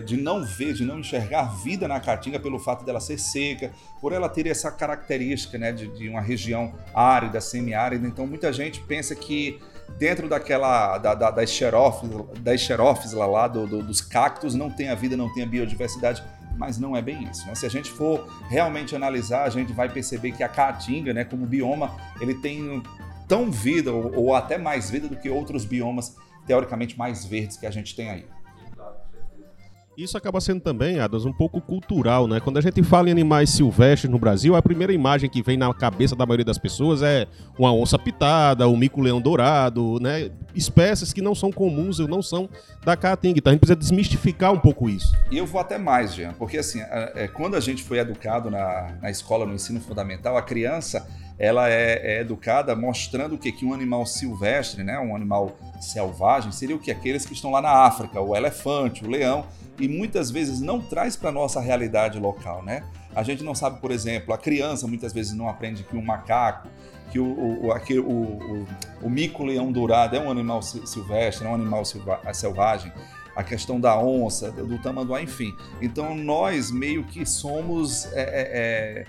de 0.06 0.18
não 0.18 0.44
ver, 0.44 0.74
de 0.74 0.86
não 0.86 1.00
enxergar 1.00 1.44
vida 1.64 1.88
na 1.88 2.00
caatinga 2.00 2.40
pelo 2.40 2.60
fato 2.60 2.86
dela 2.86 3.00
ser 3.00 3.18
seca, 3.18 3.72
por 4.00 4.14
ela 4.14 4.30
ter 4.30 4.48
essa 4.48 4.72
característica 4.72 5.58
né, 5.58 5.72
de, 5.72 5.88
de 5.88 6.10
uma 6.10 6.22
região 6.22 6.74
árida, 6.94 7.42
semiárida. 7.42 8.08
Então 8.08 8.26
muita 8.26 8.52
gente 8.54 8.80
pensa 8.82 9.16
que 9.16 9.60
dentro 9.98 10.28
daquela 10.28 10.98
da, 10.98 11.14
da, 11.14 11.32
das 11.32 11.50
xerófilas, 11.50 13.14
lá, 13.14 13.26
lá 13.26 13.48
do, 13.48 13.68
do, 13.68 13.84
dos 13.84 14.02
cactos 14.02 14.56
não 14.56 14.70
tem 14.70 14.90
a 14.90 14.96
vida, 14.96 15.16
não 15.18 15.34
tem 15.34 15.44
a 15.44 15.48
biodiversidade, 15.48 16.24
mas 16.58 16.78
não 16.78 16.96
é 16.96 17.02
bem 17.02 17.24
isso. 17.30 17.46
Né? 17.48 17.56
Se 17.56 17.66
a 17.66 17.70
gente 17.70 17.90
for 17.90 18.28
realmente 18.50 18.96
analisar, 18.96 19.44
a 19.44 19.50
gente 19.50 19.74
vai 19.74 19.90
perceber 19.90 20.32
que 20.32 20.44
a 20.44 20.50
caatinga, 20.50 21.14
né, 21.14 21.24
como 21.24 21.46
bioma, 21.46 21.96
ele 22.22 22.36
tem 22.36 22.82
tão 23.28 23.52
vida 23.52 23.92
ou, 23.92 24.16
ou 24.16 24.36
até 24.36 24.58
mais 24.58 24.90
vida 24.90 25.08
do 25.08 25.16
que 25.16 25.30
outros 25.30 25.66
biomas 25.66 26.16
teoricamente 26.46 26.98
mais 26.98 27.26
verdes 27.26 27.58
que 27.58 27.66
a 27.66 27.72
gente 27.72 27.96
tem 27.96 28.10
aí. 28.10 28.26
Isso 29.96 30.18
acaba 30.18 30.42
sendo 30.42 30.60
também, 30.60 31.00
Adas, 31.00 31.24
um 31.24 31.32
pouco 31.32 31.62
cultural, 31.62 32.28
né? 32.28 32.40
Quando 32.40 32.58
a 32.58 32.62
gente 32.62 32.82
fala 32.82 33.10
em 33.10 33.12
animais 33.12 33.52
silvestres 33.52 34.12
no 34.12 34.18
Brasil, 34.18 34.56
a 34.56 34.62
primeira 34.62 34.92
imagem 34.92 35.30
que 35.30 35.44
vem 35.44 35.56
na 35.56 35.72
cabeça 35.72 36.16
da 36.16 36.26
maioria 36.26 36.46
das 36.46 36.58
pessoas 36.58 37.04
é 37.04 37.28
uma 37.60 37.72
onça 37.72 38.00
pitada, 38.00 38.68
o 38.68 38.76
mico-leão 38.76 39.22
dourado, 39.22 40.00
né? 40.02 40.32
Espécies 40.56 41.14
que 41.14 41.22
não 41.22 41.36
são 41.36 41.52
comuns 41.52 42.00
ou 42.00 42.08
não 42.08 42.24
são 42.24 42.50
da 42.84 42.98
caatinga. 42.98 43.38
Então 43.38 43.52
a 43.52 43.54
gente 43.54 43.60
precisa 43.60 43.76
desmistificar 43.76 44.52
um 44.52 44.60
pouco 44.60 44.90
isso. 44.90 45.16
E 45.30 45.38
eu 45.38 45.46
vou 45.46 45.62
até 45.62 45.78
mais, 45.78 46.16
Jean, 46.16 46.34
porque 46.34 46.58
assim, 46.58 46.80
é, 46.82 47.28
quando 47.28 47.56
a 47.56 47.60
gente 47.60 47.84
foi 47.84 48.00
educado 48.00 48.50
na, 48.50 48.98
na 49.00 49.12
escola, 49.12 49.46
no 49.46 49.54
ensino 49.54 49.80
fundamental, 49.80 50.36
a 50.36 50.42
criança 50.42 51.08
ela 51.44 51.70
é, 51.70 52.00
é, 52.02 52.22
educada 52.22 52.74
mostrando 52.74 53.36
o 53.36 53.38
que 53.38 53.52
que 53.52 53.66
um 53.66 53.74
animal 53.74 54.06
silvestre, 54.06 54.82
né, 54.82 54.98
um 54.98 55.14
animal 55.14 55.52
selvagem, 55.82 56.54
seria 56.54 56.74
o 56.74 56.80
que 56.80 56.90
aqueles 56.90 57.26
que 57.26 57.34
estão 57.34 57.52
lá 57.52 57.62
na 57.62 57.70
África, 57.70 58.22
o 58.22 58.34
elefante, 58.34 59.04
o 59.04 59.10
leão, 59.10 59.46
e 59.78 59.90
muitas 59.90 60.32
vezes 60.32 60.62
não 60.62 60.80
traz 60.80 61.18
para 61.18 61.34
nossa 61.34 61.60
realidade 61.60 62.18
local, 62.18 62.64
né? 62.64 62.84
A 63.14 63.24
gente 63.24 63.44
não 63.44 63.54
sabe, 63.54 63.82
por 63.82 63.92
exemplo, 63.92 64.34
a 64.34 64.38
criança 64.38 64.88
muitas 64.88 65.12
vezes 65.12 65.34
não 65.34 65.50
aprende 65.50 65.84
que 65.84 65.98
um 65.98 66.02
macaco, 66.02 66.70
que 67.12 67.20
o, 67.20 67.26
o, 67.26 67.68
o, 67.68 68.12
o, 68.12 68.68
o 69.02 69.10
mico-leão 69.10 69.70
dourado 69.70 70.16
é 70.16 70.20
um 70.22 70.32
animal 70.32 70.62
silvestre, 70.62 71.46
é 71.46 71.50
um 71.50 71.56
animal 71.56 71.84
selvagem 72.34 72.94
a 73.36 73.44
questão 73.44 73.80
da 73.80 73.98
onça, 73.98 74.52
do 74.52 74.78
tamanduá, 74.78 75.22
enfim. 75.22 75.52
Então 75.82 76.16
nós 76.16 76.72
meio 76.72 77.04
que 77.04 77.26
somos 77.26 78.06
é, 78.14 78.22
é, 78.22 78.26
é 79.02 79.06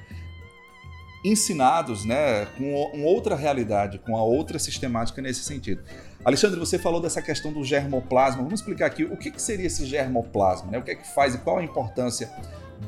ensinados 1.25 2.05
né, 2.05 2.47
com 2.59 3.03
outra 3.03 3.35
realidade, 3.35 3.99
com 3.99 4.17
a 4.17 4.23
outra 4.23 4.59
sistemática 4.59 5.23
nesse 5.23 5.43
sentido. 5.43 5.83
Alexandre, 6.25 6.59
você 6.61 6.79
falou 6.79 7.01
dessa 7.01 7.23
questão 7.23 7.53
do 7.53 7.65
germoplasma. 7.65 8.43
Vamos 8.43 8.61
explicar 8.61 8.87
aqui 8.87 9.05
o 9.05 9.17
que, 9.17 9.31
que 9.31 9.41
seria 9.41 9.67
esse 9.67 9.87
germoplasma, 9.87 10.71
né? 10.71 10.79
o 10.79 10.83
que 10.83 10.91
é 10.91 10.95
que 10.95 11.07
faz 11.15 11.35
e 11.35 11.39
qual 11.39 11.59
a 11.59 11.65
importância 11.65 12.31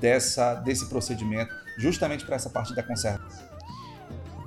dessa, 0.00 0.54
desse 0.54 0.86
procedimento 0.86 1.54
justamente 1.78 2.24
para 2.24 2.36
essa 2.36 2.50
parte 2.50 2.74
da 2.74 2.82
conservação. 2.82 3.46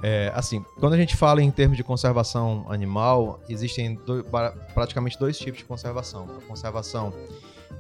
É, 0.02 0.32
assim, 0.34 0.64
quando 0.80 0.94
a 0.94 0.98
gente 0.98 1.18
fala 1.18 1.42
em 1.42 1.52
termos 1.52 1.76
de 1.76 1.84
conservação 1.84 2.66
animal, 2.70 3.42
existem 3.50 4.00
praticamente 4.74 5.20
dois 5.20 5.38
tipos 5.38 5.60
de 5.60 5.66
conservação. 5.66 6.28
A 6.38 6.48
conservação 6.48 7.14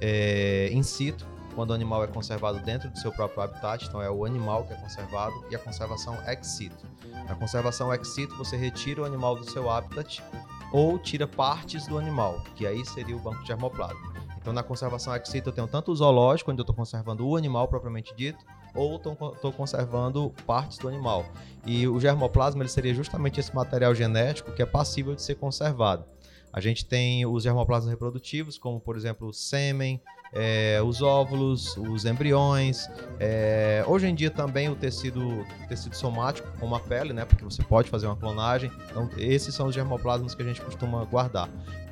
é, 0.01 0.69
in 0.71 0.83
situ, 0.83 1.25
quando 1.59 1.71
o 1.71 1.73
animal 1.73 2.01
é 2.05 2.07
conservado 2.07 2.57
dentro 2.59 2.89
do 2.89 2.97
seu 2.97 3.11
próprio 3.11 3.43
habitat, 3.43 3.85
então 3.85 4.01
é 4.01 4.09
o 4.09 4.23
animal 4.23 4.63
que 4.63 4.71
é 4.71 4.77
conservado, 4.77 5.43
e 5.51 5.55
a 5.57 5.59
conservação 5.59 6.17
ex 6.25 6.47
situ. 6.47 6.87
Na 7.27 7.35
conservação 7.35 7.93
ex 7.93 8.07
situ, 8.07 8.33
você 8.37 8.55
retira 8.55 9.01
o 9.01 9.05
animal 9.05 9.35
do 9.35 9.43
seu 9.43 9.69
habitat 9.69 10.23
ou 10.71 10.97
tira 10.97 11.27
partes 11.27 11.85
do 11.85 11.97
animal, 11.97 12.41
que 12.55 12.65
aí 12.65 12.85
seria 12.85 13.13
o 13.13 13.19
banco 13.19 13.41
de 13.41 13.47
germoplasma. 13.47 13.99
Então, 14.37 14.53
na 14.53 14.63
conservação 14.63 15.13
ex 15.13 15.27
situ, 15.27 15.49
eu 15.49 15.53
tenho 15.53 15.67
tanto 15.67 15.91
o 15.91 15.95
zoológico, 15.97 16.49
onde 16.49 16.61
eu 16.61 16.63
estou 16.63 16.73
conservando 16.73 17.27
o 17.27 17.35
animal 17.35 17.67
propriamente 17.67 18.15
dito, 18.15 18.45
ou 18.73 18.95
estou 18.95 19.51
conservando 19.51 20.33
partes 20.47 20.77
do 20.77 20.87
animal. 20.87 21.25
E 21.65 21.89
o 21.89 21.99
germoplasma 21.99 22.61
ele 22.61 22.69
seria 22.69 22.93
justamente 22.93 23.37
esse 23.37 23.53
material 23.53 23.93
genético 23.93 24.53
que 24.53 24.61
é 24.61 24.65
passível 24.65 25.13
de 25.13 25.21
ser 25.21 25.35
conservado. 25.35 26.05
A 26.53 26.61
gente 26.61 26.85
tem 26.85 27.25
os 27.25 27.43
germoplasmas 27.43 27.91
reprodutivos, 27.91 28.57
como 28.57 28.79
por 28.79 28.95
exemplo 28.95 29.27
o 29.27 29.33
sêmen, 29.33 30.01
é, 30.33 30.81
os 30.83 31.01
óvulos, 31.01 31.75
os 31.77 32.05
embriões. 32.05 32.87
É, 33.19 33.83
hoje 33.87 34.07
em 34.07 34.15
dia 34.15 34.29
também 34.29 34.69
o 34.69 34.75
tecido, 34.75 35.45
tecido 35.67 35.95
somático, 35.95 36.47
como 36.59 36.75
a 36.75 36.79
pele, 36.79 37.13
né? 37.13 37.25
Porque 37.25 37.43
você 37.43 37.63
pode 37.63 37.89
fazer 37.89 38.07
uma 38.07 38.15
clonagem. 38.15 38.71
Então, 38.89 39.09
esses 39.17 39.53
são 39.53 39.67
os 39.67 39.75
germoplasmas 39.75 40.35
que 40.35 40.41
a 40.41 40.45
gente 40.45 40.61
costuma 40.61 41.03
guardar. 41.05 41.49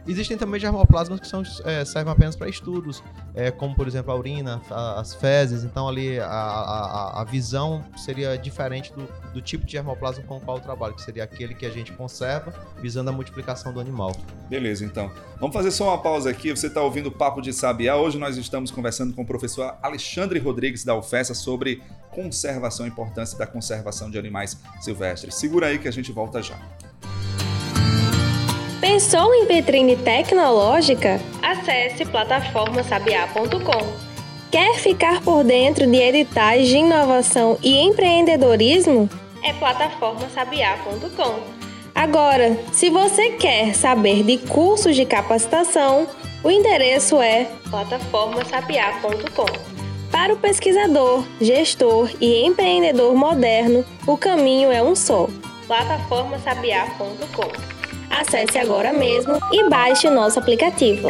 Existem 0.07 0.37
também 0.37 0.57
germoplasmas 0.57 1.19
que 1.19 1.27
são, 1.27 1.43
é, 1.65 1.83
servem 1.83 2.13
apenas 2.13 2.33
para 2.33 2.47
estudos, 2.47 3.03
é, 3.35 3.51
como 3.51 3.75
por 3.75 3.85
exemplo 3.87 4.13
a 4.13 4.15
urina, 4.15 4.61
a, 4.71 5.01
as 5.01 5.13
fezes. 5.13 5.65
Então 5.65 5.87
ali 5.87 6.17
a, 6.17 6.25
a, 6.25 7.21
a 7.21 7.23
visão 7.25 7.83
seria 7.97 8.37
diferente 8.37 8.93
do, 8.93 9.05
do, 9.33 9.41
tipo 9.41 9.65
de 9.65 9.73
germoplasma 9.73 10.23
com 10.23 10.37
o 10.37 10.39
qual 10.41 10.57
eu 10.57 10.63
trabalho, 10.63 10.93
que 10.95 11.01
seria 11.01 11.25
aquele 11.25 11.53
que 11.53 11.65
a 11.65 11.69
gente 11.69 11.91
conserva 11.91 12.53
visando 12.81 13.09
a 13.09 13.13
multiplicação 13.13 13.73
do 13.73 13.81
animal. 13.81 14.13
Beleza, 14.49 14.85
então. 14.85 15.11
Vamos 15.39 15.53
fazer 15.53 15.71
só 15.71 15.89
uma 15.89 15.97
pausa 15.97 16.29
aqui. 16.29 16.51
Você 16.51 16.67
está 16.67 16.81
ouvindo 16.81 17.07
o 17.07 17.11
Papo 17.11 17.41
de 17.41 17.53
Sabiá. 17.53 17.97
Hoje 17.97 18.17
nós 18.17 18.37
estamos 18.37 18.71
conversando 18.71 19.13
com 19.13 19.21
o 19.21 19.25
professor 19.25 19.75
Alexandre 19.81 20.39
Rodrigues 20.39 20.83
da 20.83 20.95
UFESA 20.95 21.33
sobre 21.33 21.81
conservação, 22.11 22.85
a 22.85 22.89
importância 22.89 23.37
da 23.37 23.45
conservação 23.45 24.09
de 24.09 24.17
animais 24.17 24.57
silvestres. 24.79 25.35
Segura 25.35 25.67
aí 25.67 25.77
que 25.77 25.87
a 25.87 25.91
gente 25.91 26.11
volta 26.11 26.41
já. 26.41 26.57
Pensou 28.79 29.33
em 29.33 29.45
vitrine 29.45 29.97
tecnológica? 29.97 31.19
Acesse 31.41 32.05
plataformasabiá.com. 32.05 34.07
Quer 34.49 34.75
ficar 34.75 35.21
por 35.21 35.43
dentro 35.43 35.85
de 35.85 35.97
editais 35.97 36.67
de 36.67 36.77
inovação 36.77 37.59
e 37.61 37.77
empreendedorismo? 37.79 39.09
É 39.43 39.51
plataformasabiá.com. 39.53 41.56
Agora, 41.97 42.55
se 42.71 42.91
você 42.91 43.31
quer 43.31 43.73
saber 43.73 44.21
de 44.21 44.37
cursos 44.37 44.95
de 44.95 45.03
capacitação, 45.03 46.07
o 46.43 46.51
endereço 46.51 47.19
é 47.19 47.45
plataformasabiá.com. 47.71 49.47
Para 50.11 50.31
o 50.31 50.37
pesquisador, 50.37 51.25
gestor 51.41 52.11
e 52.21 52.45
empreendedor 52.45 53.15
moderno, 53.15 53.83
o 54.05 54.15
caminho 54.15 54.71
é 54.71 54.79
um 54.79 54.93
só: 54.93 55.27
plataformasabiá.com. 55.65 57.51
Acesse 58.11 58.59
agora 58.59 58.93
mesmo 58.93 59.39
e 59.51 59.67
baixe 59.67 60.07
o 60.07 60.11
nosso 60.11 60.37
aplicativo. 60.37 61.09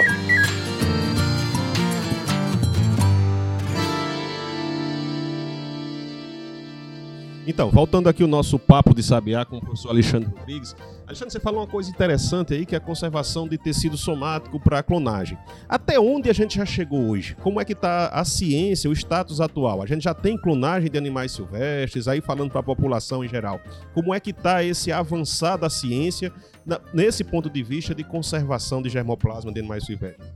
Então, 7.49 7.71
voltando 7.71 8.09
aqui 8.09 8.25
o 8.25 8.27
nosso 8.27 8.59
papo 8.59 8.93
de 8.93 9.01
sabiá 9.01 9.45
com 9.45 9.55
o 9.55 9.61
professor 9.61 9.91
Alexandre 9.91 10.29
Rodrigues. 10.37 10.75
Alexandre, 11.05 11.31
você 11.31 11.39
falou 11.39 11.61
uma 11.61 11.67
coisa 11.67 11.89
interessante 11.89 12.53
aí, 12.53 12.65
que 12.65 12.75
é 12.75 12.77
a 12.77 12.81
conservação 12.81 13.47
de 13.47 13.57
tecido 13.57 13.95
somático 13.95 14.59
para 14.59 14.83
clonagem. 14.83 15.37
Até 15.69 15.97
onde 15.97 16.29
a 16.29 16.33
gente 16.33 16.57
já 16.57 16.65
chegou 16.65 17.07
hoje? 17.07 17.37
Como 17.41 17.61
é 17.61 17.63
que 17.63 17.71
está 17.71 18.09
a 18.09 18.25
ciência, 18.25 18.89
o 18.89 18.93
status 18.93 19.39
atual? 19.39 19.81
A 19.81 19.85
gente 19.85 20.03
já 20.03 20.13
tem 20.13 20.37
clonagem 20.37 20.91
de 20.91 20.97
animais 20.97 21.31
silvestres, 21.31 22.09
aí 22.09 22.19
falando 22.19 22.51
para 22.51 22.59
a 22.59 22.63
população 22.63 23.23
em 23.23 23.29
geral. 23.29 23.61
Como 23.93 24.13
é 24.13 24.19
que 24.19 24.31
está 24.31 24.61
esse 24.61 24.91
avançar 24.91 25.55
da 25.55 25.69
ciência 25.69 26.33
nesse 26.93 27.23
ponto 27.23 27.49
de 27.49 27.63
vista 27.63 27.95
de 27.95 28.03
conservação 28.03 28.81
de 28.81 28.89
germoplasma 28.89 29.53
de 29.53 29.59
animais 29.59 29.85
silvestres? 29.85 30.27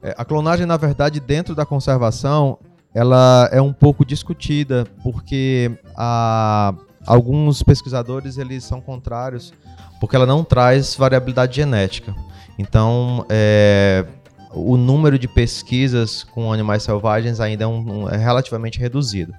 É, 0.00 0.14
a 0.16 0.24
clonagem, 0.24 0.64
na 0.66 0.76
verdade, 0.76 1.18
dentro 1.18 1.56
da 1.56 1.66
conservação, 1.66 2.60
ela 2.94 3.48
é 3.52 3.60
um 3.60 3.72
pouco 3.72 4.04
discutida, 4.04 4.86
porque 5.02 5.70
a, 5.96 6.74
alguns 7.06 7.62
pesquisadores 7.62 8.38
eles 8.38 8.64
são 8.64 8.80
contrários, 8.80 9.52
porque 10.00 10.16
ela 10.16 10.26
não 10.26 10.44
traz 10.44 10.94
variabilidade 10.94 11.56
genética. 11.56 12.14
Então, 12.58 13.24
é, 13.28 14.04
o 14.52 14.76
número 14.76 15.18
de 15.18 15.28
pesquisas 15.28 16.24
com 16.24 16.52
animais 16.52 16.82
selvagens 16.82 17.40
ainda 17.40 17.64
é, 17.64 17.66
um, 17.66 18.04
um, 18.04 18.08
é 18.08 18.16
relativamente 18.16 18.78
reduzido. 18.78 19.34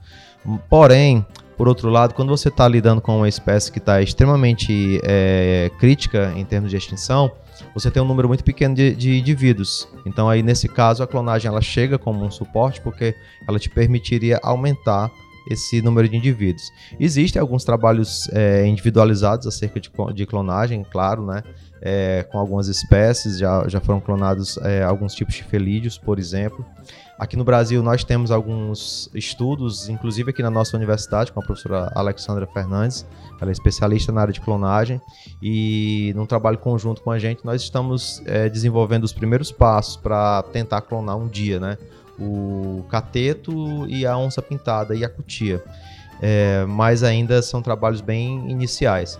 Porém, 0.69 1.25
por 1.57 1.67
outro 1.67 1.89
lado, 1.89 2.13
quando 2.13 2.29
você 2.29 2.47
está 2.47 2.67
lidando 2.67 3.01
com 3.01 3.17
uma 3.17 3.27
espécie 3.27 3.71
que 3.71 3.79
está 3.79 4.01
extremamente 4.01 5.01
é, 5.03 5.69
crítica 5.77 6.31
em 6.35 6.45
termos 6.45 6.71
de 6.71 6.77
extinção, 6.77 7.31
você 7.73 7.89
tem 7.91 8.01
um 8.01 8.05
número 8.05 8.27
muito 8.27 8.43
pequeno 8.43 8.75
de, 8.75 8.95
de, 8.95 9.17
indivíduos. 9.17 9.87
Então, 10.05 10.29
aí 10.29 10.43
nesse 10.43 10.67
caso, 10.67 11.03
a 11.03 11.07
clonagem 11.07 11.49
ela 11.49 11.61
chega 11.61 11.97
como 11.97 12.23
um 12.23 12.31
suporte 12.31 12.81
porque 12.81 13.15
ela 13.47 13.59
te 13.59 13.69
permitiria 13.69 14.39
aumentar 14.43 15.11
esse 15.49 15.81
número 15.81 16.07
de 16.07 16.15
indivíduos. 16.15 16.71
Existem 16.99 17.39
alguns 17.39 17.63
trabalhos 17.63 18.29
é, 18.33 18.65
individualizados 18.67 19.47
acerca 19.47 19.79
de, 19.79 19.89
de, 20.13 20.25
clonagem, 20.25 20.83
claro, 20.83 21.25
né? 21.25 21.43
É, 21.81 22.23
com 22.29 22.37
algumas 22.37 22.67
espécies, 22.67 23.37
já, 23.37 23.67
já 23.67 23.79
foram 23.79 24.01
clonados 24.01 24.57
é, 24.57 24.83
alguns 24.83 25.15
tipos 25.15 25.33
de 25.33 25.43
felídeos, 25.43 25.97
por 25.97 26.19
exemplo. 26.19 26.65
Aqui 27.19 27.35
no 27.35 27.43
Brasil 27.43 27.83
nós 27.83 28.05
temos 28.05 28.31
alguns 28.31 29.09
estudos, 29.13 29.89
inclusive 29.89 30.29
aqui 30.29 30.41
na 30.41 30.49
nossa 30.49 30.77
universidade, 30.77 31.33
com 31.33 31.41
a 31.41 31.43
professora 31.43 31.91
Alexandra 31.93 32.47
Fernandes, 32.47 33.05
ela 33.41 33.51
é 33.51 33.53
especialista 33.53 34.09
na 34.13 34.21
área 34.21 34.33
de 34.33 34.39
clonagem, 34.39 35.01
e 35.43 36.13
num 36.15 36.25
trabalho 36.25 36.57
conjunto 36.57 37.01
com 37.01 37.11
a 37.11 37.19
gente 37.19 37.43
nós 37.43 37.61
estamos 37.61 38.23
é, 38.25 38.47
desenvolvendo 38.47 39.03
os 39.03 39.11
primeiros 39.11 39.51
passos 39.51 39.97
para 39.97 40.43
tentar 40.43 40.79
clonar 40.79 41.17
um 41.17 41.27
dia, 41.27 41.59
né? 41.59 41.77
O 42.17 42.85
cateto 42.89 43.85
e 43.89 44.05
a 44.05 44.17
onça 44.17 44.41
pintada 44.41 44.95
e 44.95 45.03
a 45.03 45.09
cutia. 45.09 45.61
É, 46.21 46.65
mas 46.65 47.03
ainda 47.03 47.41
são 47.41 47.61
trabalhos 47.61 47.99
bem 47.99 48.49
iniciais. 48.49 49.19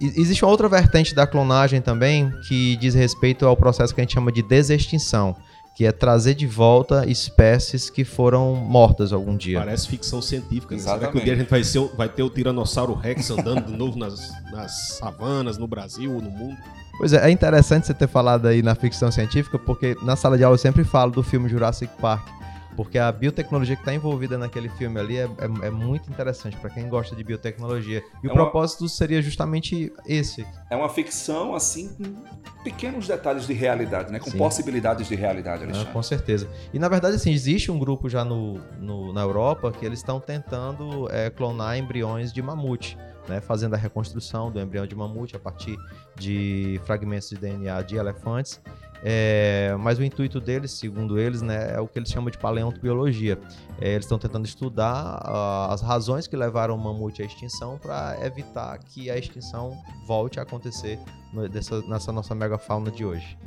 Existe 0.00 0.44
uma 0.44 0.50
outra 0.50 0.68
vertente 0.68 1.12
da 1.12 1.26
clonagem 1.26 1.80
também 1.80 2.30
que 2.46 2.76
diz 2.76 2.94
respeito 2.94 3.46
ao 3.46 3.56
processo 3.56 3.92
que 3.92 4.00
a 4.00 4.04
gente 4.04 4.14
chama 4.14 4.30
de 4.30 4.42
desextinção 4.42 5.36
que 5.74 5.86
é 5.86 5.92
trazer 5.92 6.34
de 6.34 6.46
volta 6.46 7.08
espécies 7.08 7.88
que 7.88 8.04
foram 8.04 8.54
mortas 8.54 9.12
algum 9.12 9.36
dia. 9.36 9.58
Parece 9.58 9.88
ficção 9.88 10.20
científica. 10.20 10.74
Né? 10.74 10.80
Será 10.80 11.08
que 11.08 11.18
um 11.18 11.24
dia 11.24 11.32
a 11.32 11.36
gente 11.36 11.48
vai, 11.48 11.64
ser, 11.64 11.88
vai 11.96 12.08
ter 12.08 12.22
o 12.22 12.30
Tiranossauro 12.30 12.94
Rex 12.94 13.30
andando 13.30 13.66
de 13.66 13.72
novo 13.72 13.98
nas, 13.98 14.30
nas 14.50 14.98
savanas, 14.98 15.56
no 15.56 15.66
Brasil 15.66 16.12
ou 16.12 16.20
no 16.20 16.30
mundo? 16.30 16.58
Pois 16.98 17.12
é, 17.12 17.26
é 17.26 17.30
interessante 17.30 17.86
você 17.86 17.94
ter 17.94 18.08
falado 18.08 18.46
aí 18.46 18.62
na 18.62 18.74
ficção 18.74 19.10
científica, 19.10 19.58
porque 19.58 19.96
na 20.02 20.16
sala 20.16 20.36
de 20.36 20.44
aula 20.44 20.54
eu 20.54 20.58
sempre 20.58 20.84
falo 20.84 21.12
do 21.12 21.22
filme 21.22 21.48
Jurassic 21.48 21.90
Park 21.98 22.39
porque 22.76 22.98
a 22.98 23.10
biotecnologia 23.10 23.76
que 23.76 23.82
está 23.82 23.94
envolvida 23.94 24.38
naquele 24.38 24.68
filme 24.70 24.98
ali 24.98 25.18
é, 25.18 25.24
é, 25.24 25.66
é 25.66 25.70
muito 25.70 26.10
interessante 26.10 26.56
para 26.56 26.70
quem 26.70 26.88
gosta 26.88 27.14
de 27.14 27.22
biotecnologia. 27.22 28.02
E 28.22 28.26
é 28.26 28.30
o 28.30 28.32
propósito 28.32 28.88
seria 28.88 29.20
justamente 29.20 29.92
esse. 30.06 30.46
É 30.70 30.76
uma 30.76 30.88
ficção, 30.88 31.54
assim, 31.54 31.88
com 31.88 32.22
pequenos 32.62 33.06
detalhes 33.06 33.46
de 33.46 33.52
realidade, 33.52 34.12
né? 34.12 34.18
Com 34.18 34.30
Sim. 34.30 34.38
possibilidades 34.38 35.08
de 35.08 35.14
realidade, 35.14 35.64
Alexandre. 35.64 35.88
Ah, 35.90 35.92
com 35.92 36.02
certeza. 36.02 36.48
E 36.72 36.78
na 36.78 36.88
verdade, 36.88 37.16
assim, 37.16 37.32
existe 37.32 37.70
um 37.70 37.78
grupo 37.78 38.08
já 38.08 38.24
no, 38.24 38.60
no 38.78 39.12
na 39.12 39.22
Europa 39.22 39.72
que 39.72 39.84
eles 39.84 39.98
estão 39.98 40.20
tentando 40.20 41.08
é, 41.10 41.30
clonar 41.30 41.76
embriões 41.78 42.32
de 42.32 42.42
mamute. 42.42 42.96
Né, 43.30 43.40
fazendo 43.40 43.74
a 43.74 43.76
reconstrução 43.76 44.50
do 44.50 44.58
embrião 44.58 44.84
de 44.84 44.94
mamute 44.96 45.36
a 45.36 45.38
partir 45.38 45.78
de 46.16 46.80
fragmentos 46.84 47.30
de 47.30 47.36
DNA 47.36 47.80
de 47.82 47.94
elefantes 47.94 48.60
é, 49.02 49.74
mas 49.80 49.98
o 49.98 50.04
intuito 50.04 50.40
deles, 50.40 50.72
segundo 50.72 51.18
eles, 51.18 51.40
né, 51.40 51.74
é 51.74 51.80
o 51.80 51.88
que 51.88 51.98
eles 51.98 52.10
chamam 52.10 52.30
de 52.30 52.38
paleontobiologia. 52.38 53.38
É, 53.80 53.92
eles 53.92 54.04
estão 54.04 54.18
tentando 54.18 54.44
estudar 54.44 55.22
uh, 55.24 55.72
as 55.72 55.80
razões 55.80 56.26
que 56.26 56.36
levaram 56.36 56.74
o 56.74 56.78
mamute 56.78 57.22
à 57.22 57.24
extinção 57.24 57.78
para 57.78 58.18
evitar 58.24 58.78
que 58.78 59.10
a 59.10 59.16
extinção 59.16 59.76
volte 60.06 60.38
a 60.38 60.42
acontecer 60.42 60.98
no, 61.32 61.48
dessa, 61.48 61.80
nessa 61.82 62.12
nossa 62.12 62.34
megafauna 62.34 62.90
de 62.90 63.04
hoje. 63.04 63.38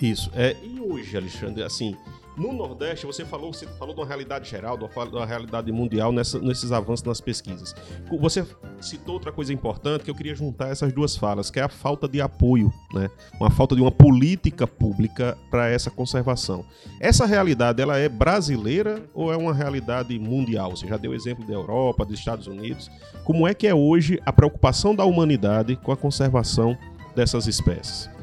Isso. 0.00 0.30
É, 0.34 0.56
e 0.62 0.80
hoje, 0.80 1.16
Alexandre, 1.16 1.62
assim, 1.62 1.94
no 2.38 2.52
Nordeste, 2.52 3.04
você 3.04 3.24
falou, 3.24 3.52
você 3.52 3.66
falou 3.66 3.94
de 3.94 4.00
uma 4.00 4.06
realidade 4.06 4.48
geral, 4.48 4.78
de 4.78 4.84
uma 4.84 5.26
realidade 5.26 5.72
mundial 5.72 6.12
nessa, 6.12 6.38
nesses 6.38 6.70
avanços 6.70 7.04
nas 7.04 7.20
pesquisas. 7.20 7.74
Você 8.20 8.46
citou 8.80 9.14
outra 9.14 9.32
coisa 9.32 9.52
importante 9.52 10.04
que 10.04 10.10
eu 10.10 10.14
queria 10.14 10.34
juntar 10.34 10.68
essas 10.68 10.92
duas 10.92 11.16
falas, 11.16 11.50
que 11.50 11.58
é 11.58 11.62
a 11.62 11.68
falta 11.68 12.08
de 12.08 12.20
apoio, 12.20 12.72
né? 12.94 13.10
Uma 13.40 13.50
falta 13.50 13.74
de 13.74 13.82
uma 13.82 13.90
política 13.90 14.66
pública 14.66 15.36
para 15.50 15.68
essa 15.68 15.90
conservação. 15.90 16.64
Essa 17.00 17.26
realidade, 17.26 17.82
ela 17.82 17.98
é 17.98 18.08
brasileira 18.08 19.02
ou 19.12 19.32
é 19.32 19.36
uma 19.36 19.52
realidade 19.52 20.16
mundial? 20.18 20.76
Você 20.76 20.86
já 20.86 20.96
deu 20.96 21.14
exemplo 21.14 21.44
da 21.44 21.54
Europa, 21.54 22.04
dos 22.04 22.18
Estados 22.18 22.46
Unidos. 22.46 22.90
Como 23.24 23.48
é 23.48 23.54
que 23.54 23.66
é 23.66 23.74
hoje 23.74 24.20
a 24.24 24.32
preocupação 24.32 24.94
da 24.94 25.04
humanidade 25.04 25.76
com 25.76 25.90
a 25.90 25.96
conservação 25.96 26.78
dessas 27.16 27.46
espécies? 27.46 28.17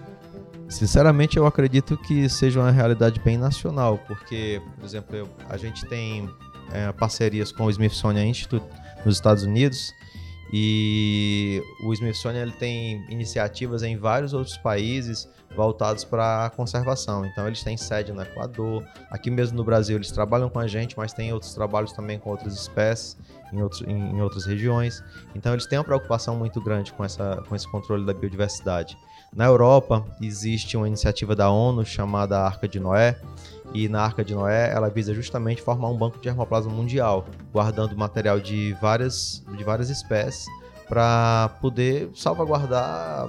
Sinceramente, 0.76 1.38
eu 1.38 1.46
acredito 1.46 1.96
que 1.98 2.28
seja 2.28 2.60
uma 2.60 2.70
realidade 2.70 3.22
bem 3.22 3.38
nacional, 3.38 3.98
porque, 4.06 4.62
por 4.76 4.84
exemplo, 4.84 5.16
eu, 5.16 5.30
a 5.48 5.56
gente 5.56 5.86
tem 5.86 6.30
é, 6.70 6.92
parcerias 6.92 7.50
com 7.50 7.64
o 7.64 7.70
Smithsonian 7.70 8.26
Institute 8.26 8.66
nos 9.06 9.16
Estados 9.16 9.44
Unidos 9.44 9.94
e 10.52 11.64
o 11.82 11.94
Smithsonian 11.94 12.42
ele 12.42 12.52
tem 12.52 13.06
iniciativas 13.10 13.84
em 13.84 13.96
vários 13.96 14.34
outros 14.34 14.58
países 14.58 15.30
voltados 15.56 16.04
para 16.04 16.48
a 16.48 16.50
conservação. 16.50 17.26
Então 17.26 17.48
eles 17.48 17.64
têm 17.64 17.78
sede 17.78 18.12
no 18.12 18.22
Equador, 18.22 18.84
aqui 19.10 19.32
mesmo 19.32 19.56
no 19.56 19.64
Brasil 19.64 19.96
eles 19.96 20.12
trabalham 20.12 20.50
com 20.50 20.60
a 20.60 20.68
gente, 20.68 20.98
mas 20.98 21.14
tem 21.14 21.32
outros 21.32 21.54
trabalhos 21.54 21.94
também 21.94 22.20
com 22.20 22.32
outras 22.32 22.54
espécies 22.54 23.16
em, 23.54 23.62
outros, 23.62 23.82
em, 23.84 23.94
em 23.96 24.22
outras 24.22 24.46
regiões. 24.46 25.02
Então 25.34 25.54
eles 25.54 25.66
têm 25.68 25.80
uma 25.80 25.86
preocupação 25.86 26.36
muito 26.36 26.60
grande 26.60 26.92
com, 26.92 27.06
essa, 27.06 27.42
com 27.48 27.56
esse 27.56 27.66
controle 27.66 28.06
da 28.06 28.14
biodiversidade. 28.14 28.98
Na 29.36 29.46
Europa 29.46 30.06
existe 30.22 30.78
uma 30.78 30.88
iniciativa 30.88 31.36
da 31.36 31.50
ONU 31.50 31.86
chamada 31.86 32.40
Arca 32.40 32.70
de 32.70 32.80
Noé, 32.80 33.20
e 33.74 33.90
na 33.90 34.02
Arca 34.02 34.24
de 34.24 34.34
Noé 34.34 34.72
ela 34.72 34.90
visa 34.90 35.14
justamente 35.14 35.62
formar 35.62 35.90
um 35.90 35.98
banco 35.98 36.18
de 36.18 36.24
germoplasma 36.24 36.72
mundial, 36.72 37.26
guardando 37.52 37.98
material 37.98 38.40
de 38.40 38.72
várias, 38.82 39.44
de 39.58 39.64
várias 39.64 39.90
espécies 39.90 40.46
para 40.88 41.50
poder 41.62 42.10
salvaguardar 42.14 43.28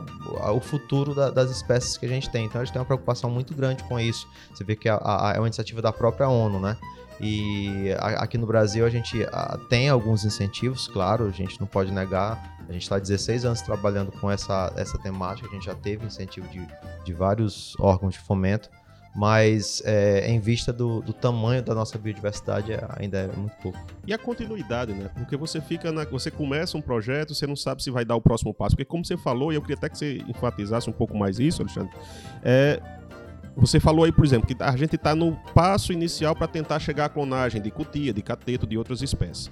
o 0.54 0.60
futuro 0.60 1.14
da, 1.14 1.30
das 1.30 1.50
espécies 1.50 1.96
que 1.96 2.06
a 2.06 2.08
gente 2.08 2.28
tem. 2.30 2.46
Então 2.46 2.60
a 2.60 2.64
gente 2.64 2.72
tem 2.72 2.80
uma 2.80 2.86
preocupação 2.86 3.30
muito 3.30 3.54
grande 3.54 3.82
com 3.84 3.98
isso. 3.98 4.28
Você 4.52 4.64
vê 4.64 4.76
que 4.76 4.88
a, 4.88 4.96
a, 5.02 5.32
é 5.34 5.38
uma 5.38 5.46
iniciativa 5.46 5.80
da 5.80 5.92
própria 5.92 6.28
ONU, 6.28 6.60
né? 6.60 6.76
E 7.20 7.92
a, 7.98 8.22
aqui 8.22 8.36
no 8.36 8.46
Brasil 8.46 8.84
a 8.84 8.90
gente 8.90 9.18
tem 9.68 9.88
alguns 9.88 10.24
incentivos, 10.24 10.86
claro, 10.88 11.26
a 11.26 11.30
gente 11.30 11.58
não 11.58 11.66
pode 11.66 11.90
negar. 11.90 12.56
A 12.68 12.72
gente 12.72 12.82
está 12.82 12.98
16 12.98 13.44
anos 13.44 13.60
trabalhando 13.62 14.10
com 14.12 14.30
essa, 14.30 14.72
essa 14.76 14.98
temática, 14.98 15.48
a 15.48 15.50
gente 15.52 15.66
já 15.66 15.74
teve 15.74 16.04
incentivo 16.04 16.48
de, 16.48 16.66
de 17.04 17.12
vários 17.14 17.76
órgãos 17.78 18.14
de 18.14 18.20
fomento 18.20 18.68
mas 19.16 19.82
é, 19.86 20.30
em 20.30 20.38
vista 20.38 20.70
do, 20.70 21.00
do, 21.00 21.10
tamanho 21.14 21.62
da 21.62 21.74
nossa 21.74 21.96
biodiversidade 21.96 22.70
é, 22.70 22.86
ainda 22.98 23.20
é 23.20 23.26
muito 23.28 23.56
pouco. 23.62 23.78
E 24.06 24.12
a 24.12 24.18
continuidade, 24.18 24.92
né? 24.92 25.10
Porque 25.14 25.38
você 25.38 25.58
fica 25.58 25.90
na, 25.90 26.04
você 26.04 26.30
começa 26.30 26.76
um 26.76 26.82
projeto, 26.82 27.34
você 27.34 27.46
não 27.46 27.56
sabe 27.56 27.82
se 27.82 27.90
vai 27.90 28.04
dar 28.04 28.14
o 28.14 28.20
próximo 28.20 28.52
passo. 28.52 28.76
Porque 28.76 28.84
como 28.84 29.02
você 29.02 29.16
falou, 29.16 29.50
e 29.50 29.54
eu 29.54 29.62
queria 29.62 29.76
até 29.76 29.88
que 29.88 29.96
você 29.96 30.18
enfatizasse 30.28 30.90
um 30.90 30.92
pouco 30.92 31.16
mais 31.16 31.38
isso, 31.38 31.62
Alexandre, 31.62 31.90
é, 32.44 32.78
você 33.56 33.80
falou 33.80 34.04
aí, 34.04 34.12
por 34.12 34.22
exemplo, 34.22 34.46
que 34.46 34.62
a 34.62 34.76
gente 34.76 34.96
está 34.96 35.14
no 35.14 35.34
passo 35.54 35.94
inicial 35.94 36.36
para 36.36 36.46
tentar 36.46 36.78
chegar 36.78 37.06
à 37.06 37.08
clonagem 37.08 37.62
de 37.62 37.70
cutia, 37.70 38.12
de 38.12 38.20
cateto, 38.20 38.66
de 38.66 38.76
outras 38.76 39.00
espécies. 39.00 39.50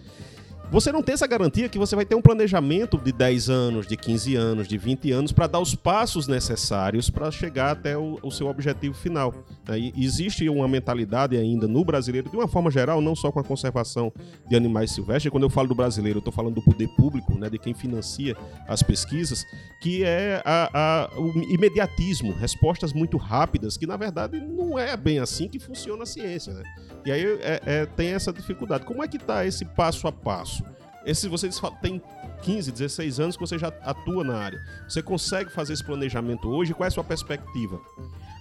Você 0.71 0.90
não 0.90 1.02
tem 1.02 1.12
essa 1.12 1.26
garantia 1.26 1.68
que 1.68 1.78
você 1.78 1.94
vai 1.94 2.04
ter 2.04 2.14
um 2.14 2.23
planejamento 2.23 2.99
de 2.99 3.12
10 3.12 3.49
anos, 3.49 3.87
de 3.87 3.97
15 3.97 4.35
anos, 4.35 4.66
de 4.66 4.76
20 4.76 5.12
anos 5.12 5.30
para 5.30 5.47
dar 5.47 5.61
os 5.61 5.75
passos 5.75 6.26
necessários 6.26 7.09
para 7.09 7.30
chegar 7.30 7.71
até 7.71 7.97
o, 7.97 8.18
o, 8.23 8.30
seu 8.30 8.49
objetivo 8.49 8.94
final. 8.94 9.33
Né? 9.68 9.92
existe 9.97 10.49
uma 10.49 10.66
mentalidade 10.66 11.37
ainda 11.37 11.68
no 11.68 11.85
brasileiro, 11.85 12.28
de 12.28 12.37
uma 12.37 12.49
forma 12.49 12.71
geral, 12.71 13.00
não 13.00 13.14
só 13.14 13.30
com 13.30 13.38
a 13.38 13.44
conservação 13.44 14.12
de 14.49 14.56
animais 14.56 14.90
silvestres. 14.90 15.30
Quando 15.30 15.44
eu 15.44 15.50
falo 15.50 15.68
do 15.68 15.75
brasileiro, 15.75 16.18
eu 16.18 16.21
estou 16.21 16.33
falando 16.33 16.54
do 16.54 16.62
poder 16.62 16.88
público, 16.97 17.38
né, 17.38 17.49
de 17.49 17.59
quem 17.59 17.73
financia 17.73 18.37
as 18.66 18.83
pesquisas, 18.83 19.44
que 19.80 20.02
é 20.02 20.42
a, 20.44 20.71
a, 20.75 21.21
o 21.21 21.30
imediatismo, 21.52 22.33
respostas 22.33 22.92
muito 22.92 23.16
rápidas, 23.16 23.76
que 23.76 23.87
na 23.87 23.97
verdade 23.97 24.40
não 24.40 24.76
é 24.78 24.97
bem 24.97 25.21
assim 25.21 25.47
que 25.47 25.61
funciona 25.61 26.02
a 26.02 26.06
ciência. 26.06 26.52
Né? 26.52 26.62
E 27.06 27.12
aí 27.12 27.23
é, 27.40 27.61
é, 27.64 27.87
tem 27.87 28.09
essa 28.09 28.33
dificuldade. 28.33 28.85
Como 28.85 29.04
é 29.04 29.09
que 29.09 29.18
está 29.18 29.47
esse 29.47 29.64
passo 29.64 30.09
a 30.09 30.12
passo? 30.12 30.63
Esse 31.04 31.28
você 31.28 31.49
tem 31.82 32.00
15, 32.42 32.73
16 32.73 33.20
anos 33.20 33.37
que 33.37 33.40
você 33.40 33.58
já 33.58 33.68
atua 33.82 34.25
na 34.25 34.37
área. 34.37 34.61
Você 34.88 35.02
consegue 35.02 35.50
fazer 35.50 35.73
esse 35.75 35.84
planejamento 35.84 36.49
hoje? 36.49 36.73
Qual 36.73 36.84
é 36.84 36.88
a 36.88 36.90
sua 36.90 37.04
perspectiva? 37.04 37.80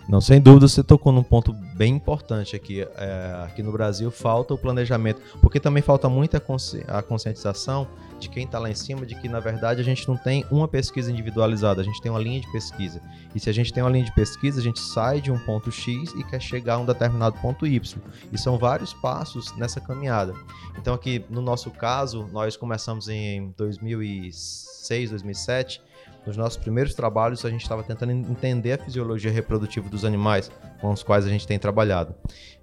Não, 0.07 0.19
sem 0.19 0.41
dúvida 0.41 0.67
você 0.67 0.83
tocou 0.83 1.13
num 1.13 1.24
ponto 1.24 1.53
bem 1.75 1.95
importante 1.95 2.55
aqui. 2.55 2.81
É, 2.81 3.43
aqui 3.45 3.63
no 3.63 3.72
Brasil 3.72 4.12
falta 4.12 4.53
o 4.53 4.57
planejamento, 4.57 5.22
porque 5.41 5.59
também 5.59 5.81
falta 5.81 6.09
muita 6.09 6.39
consci 6.39 6.83
a 6.87 7.01
conscientização 7.01 7.87
de 8.20 8.29
quem 8.29 8.46
está 8.46 8.59
lá 8.59 8.70
em 8.70 8.75
cima 8.75 9.05
de 9.05 9.16
que, 9.16 9.29
na 9.29 9.39
verdade, 9.39 9.81
a 9.81 9.83
gente 9.83 10.07
não 10.07 10.18
tem 10.18 10.46
uma 10.51 10.68
pesquisa 10.68 11.11
individualizada, 11.11 11.81
a 11.81 11.83
gente 11.83 12.01
tem 12.01 12.11
uma 12.11 12.20
linha 12.20 12.39
de 12.39 12.51
pesquisa. 12.51 13.01
E 13.33 13.39
se 13.39 13.50
a 13.50 13.53
gente 13.53 13.72
tem 13.72 13.81
uma 13.81 13.89
linha 13.89 14.05
de 14.05 14.13
pesquisa, 14.13 14.59
a 14.59 14.63
gente 14.63 14.79
sai 14.79 15.22
de 15.22 15.31
um 15.31 15.39
ponto 15.39 15.72
X 15.72 16.13
e 16.13 16.24
quer 16.24 16.42
chegar 16.42 16.75
a 16.75 16.77
um 16.79 16.85
determinado 16.85 17.37
ponto 17.42 17.66
Y. 17.66 18.01
E 18.31 18.37
são 18.37 18.57
vários 18.57 18.94
passos 18.94 19.55
nessa 19.57 19.79
caminhada. 19.79 20.33
Então, 20.77 20.94
aqui 20.94 21.25
no 21.29 21.42
nosso 21.42 21.72
caso, 21.72 22.27
nós 22.31 22.57
começamos 22.57 23.07
em 23.07 23.53
2006, 23.57 25.09
2007 25.11 25.81
nos 26.25 26.38
nossos 26.38 26.57
primeiros 26.57 26.94
trabalhos, 26.94 27.44
a 27.46 27.50
gente 27.50 27.62
estava 27.62 27.83
tentando 27.83 28.12
entender 28.12 28.74
a 28.74 28.77
fisiologia 28.77 29.31
reprodutiva 29.31 29.90
dos 29.90 30.05
animais 30.05 30.50
com 30.79 30.92
os 30.92 31.03
quais 31.03 31.25
a 31.25 31.29
gente 31.29 31.46
tem 31.46 31.59
trabalhado. 31.59 32.16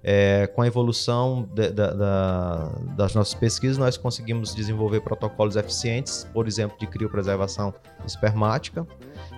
É, 0.03 0.47
com 0.47 0.61
a 0.61 0.67
evolução 0.67 1.47
de, 1.53 1.69
de, 1.69 1.73
de, 1.73 2.95
das 2.95 3.13
nossas 3.13 3.33
pesquisas, 3.33 3.77
nós 3.77 3.97
conseguimos 3.97 4.55
desenvolver 4.55 5.01
protocolos 5.01 5.55
eficientes, 5.55 6.27
por 6.33 6.47
exemplo, 6.47 6.77
de 6.79 6.87
criopreservação 6.87 7.73
espermática. 8.05 8.85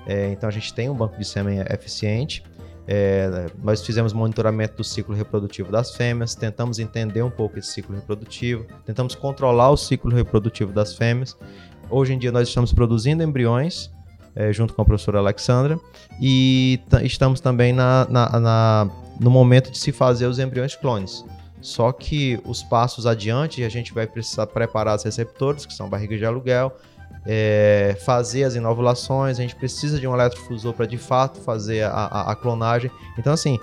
É, 0.05 0.29
então, 0.31 0.47
a 0.47 0.51
gente 0.51 0.73
tem 0.73 0.89
um 0.89 0.95
banco 0.95 1.17
de 1.17 1.25
sêmen 1.25 1.59
eficiente. 1.69 2.43
É, 2.85 3.47
nós 3.61 3.85
fizemos 3.85 4.11
monitoramento 4.11 4.77
do 4.77 4.83
ciclo 4.83 5.15
reprodutivo 5.15 5.71
das 5.71 5.95
fêmeas, 5.95 6.35
tentamos 6.35 6.79
entender 6.79 7.21
um 7.21 7.29
pouco 7.29 7.57
esse 7.57 7.69
ciclo 7.69 7.95
reprodutivo, 7.95 8.65
tentamos 8.85 9.15
controlar 9.15 9.69
o 9.71 9.77
ciclo 9.77 10.13
reprodutivo 10.13 10.73
das 10.73 10.93
fêmeas. 10.95 11.37
Hoje 11.89 12.13
em 12.13 12.17
dia, 12.17 12.31
nós 12.31 12.47
estamos 12.47 12.73
produzindo 12.73 13.23
embriões 13.23 13.89
é, 14.35 14.51
junto 14.51 14.73
com 14.73 14.81
a 14.81 14.85
professora 14.85 15.19
Alexandra, 15.19 15.79
e 16.19 16.79
estamos 17.03 17.39
também 17.39 17.73
na, 17.73 18.07
na, 18.09 18.39
na, 18.39 18.89
no 19.19 19.29
momento 19.29 19.71
de 19.71 19.77
se 19.77 19.91
fazer 19.91 20.27
os 20.27 20.39
embriões 20.39 20.75
clones. 20.75 21.23
Só 21.61 21.91
que 21.93 22.39
os 22.43 22.61
passos 22.61 23.05
adiante, 23.05 23.63
a 23.63 23.69
gente 23.69 23.93
vai 23.93 24.05
precisar 24.05 24.47
preparar 24.47 24.97
os 24.97 25.03
receptores, 25.03 25.65
que 25.65 25.73
são 25.73 25.87
barrigas 25.87 26.19
de 26.19 26.25
aluguel, 26.25 26.75
é, 27.25 27.95
fazer 28.05 28.43
as 28.43 28.55
inovulações, 28.55 29.39
a 29.39 29.41
gente 29.41 29.55
precisa 29.55 29.99
de 29.99 30.07
um 30.07 30.13
eletrofusor 30.13 30.73
para 30.73 30.85
de 30.85 30.97
fato 30.97 31.39
fazer 31.39 31.83
a, 31.83 31.89
a, 31.89 32.31
a, 32.31 32.35
clonagem. 32.35 32.91
Então, 33.17 33.31
assim, 33.31 33.57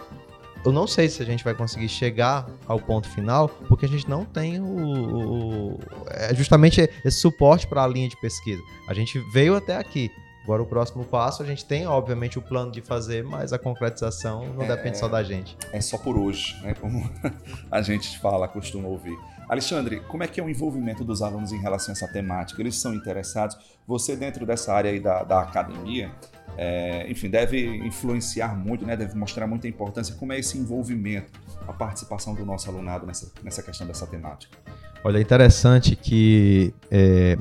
eu 0.64 0.72
não 0.72 0.87
sei 0.87 1.09
se 1.09 1.22
a 1.22 1.26
gente 1.26 1.44
vai 1.44 1.54
conseguir 1.54 1.88
chegar 1.88 2.46
ao 2.66 2.78
ponto 2.78 3.09
final, 3.09 3.48
porque 3.68 3.87
a 3.87 3.88
gente 3.88 4.09
não 4.09 4.24
tem 4.24 4.61
o, 4.61 5.74
o 5.74 5.78
é 6.09 6.35
justamente 6.35 6.88
esse 7.04 7.18
suporte 7.18 7.66
para 7.66 7.85
a 7.85 7.87
linha 7.87 8.09
de 8.09 8.16
pesquisa. 8.20 8.62
A 8.88 8.94
gente 8.94 9.18
veio 9.33 9.54
até 9.54 9.76
aqui, 9.76 10.11
Agora 10.44 10.62
o 10.62 10.66
próximo 10.66 11.05
passo, 11.05 11.42
a 11.42 11.46
gente 11.46 11.64
tem, 11.64 11.87
obviamente, 11.87 12.38
o 12.38 12.42
plano 12.42 12.72
de 12.72 12.81
fazer, 12.81 13.22
mas 13.22 13.53
a 13.53 13.59
concretização 13.59 14.53
não 14.55 14.64
é, 14.64 14.68
depende 14.68 14.98
só 14.98 15.07
da 15.07 15.22
gente. 15.22 15.57
É 15.72 15.81
só 15.81 15.98
por 15.98 16.16
hoje, 16.16 16.59
né? 16.62 16.74
Como 16.74 17.09
a 17.70 17.83
gente 17.83 18.18
fala, 18.18 18.48
costuma 18.48 18.88
ouvir. 18.88 19.16
Alexandre, 19.48 20.00
como 20.09 20.22
é 20.22 20.29
que 20.29 20.40
é 20.40 20.44
o 20.44 20.48
envolvimento 20.48 21.05
dos 21.05 21.22
alunos 21.22 21.53
em 21.53 21.59
relação 21.59 21.92
a 21.92 21.96
essa 21.96 22.09
temática? 22.09 22.62
Eles 22.62 22.76
são 22.76 22.94
interessados? 22.94 23.57
Você, 23.87 24.16
dentro 24.16 24.46
dessa 24.46 24.72
área 24.72 24.90
aí 24.90 25.00
da, 25.00 25.24
da 25.24 25.40
academia, 25.40 26.11
é, 26.57 27.11
enfim, 27.11 27.29
deve 27.29 27.79
influenciar 27.79 28.57
muito, 28.57 28.87
né? 28.87 28.96
deve 28.96 29.16
mostrar 29.16 29.46
muita 29.46 29.66
importância. 29.68 30.14
Como 30.14 30.33
é 30.33 30.38
esse 30.38 30.57
envolvimento, 30.57 31.33
a 31.66 31.72
participação 31.72 32.35
do 32.35 32.46
nosso 32.46 32.70
alunado 32.70 33.07
nessa, 33.07 33.31
nessa 33.42 33.62
questão 33.62 33.87
dessa 33.87 34.07
temática? 34.07 34.57
Olha, 35.03 35.18
é 35.18 35.20
interessante 35.20 35.96
que 35.96 36.74
é, 36.90 37.37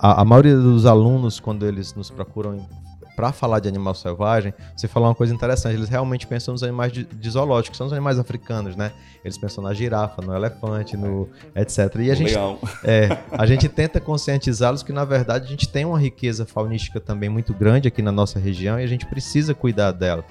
a, 0.00 0.22
a 0.22 0.24
maioria 0.24 0.56
dos 0.56 0.86
alunos, 0.86 1.38
quando 1.38 1.66
eles 1.66 1.94
nos 1.94 2.10
procuram 2.10 2.66
para 3.14 3.32
falar 3.32 3.60
de 3.60 3.68
animal 3.68 3.94
selvagem, 3.94 4.54
você 4.74 4.88
falou 4.88 5.10
uma 5.10 5.14
coisa 5.14 5.34
interessante. 5.34 5.74
Eles 5.74 5.90
realmente 5.90 6.26
pensam 6.26 6.52
nos 6.52 6.62
animais 6.62 6.90
de, 6.90 7.04
de 7.04 7.30
zoológico, 7.30 7.76
são 7.76 7.86
os 7.86 7.92
animais 7.92 8.18
africanos, 8.18 8.74
né? 8.74 8.92
Eles 9.22 9.36
pensam 9.36 9.62
na 9.62 9.74
girafa, 9.74 10.22
no 10.22 10.34
elefante, 10.34 10.96
no 10.96 11.28
etc. 11.54 11.94
E 11.96 12.10
a 12.10 12.14
gente, 12.14 12.32
leão. 12.32 12.58
É, 12.82 13.18
a 13.30 13.44
gente 13.44 13.68
tenta 13.68 14.00
conscientizá-los 14.00 14.82
que 14.82 14.90
na 14.90 15.04
verdade 15.04 15.44
a 15.44 15.48
gente 15.48 15.68
tem 15.68 15.84
uma 15.84 15.98
riqueza 16.00 16.46
faunística 16.46 16.98
também 16.98 17.28
muito 17.28 17.52
grande 17.52 17.86
aqui 17.86 18.00
na 18.00 18.10
nossa 18.10 18.38
região 18.38 18.80
e 18.80 18.84
a 18.84 18.88
gente 18.88 19.04
precisa 19.04 19.54
cuidar 19.54 19.92
dela. 19.92 20.24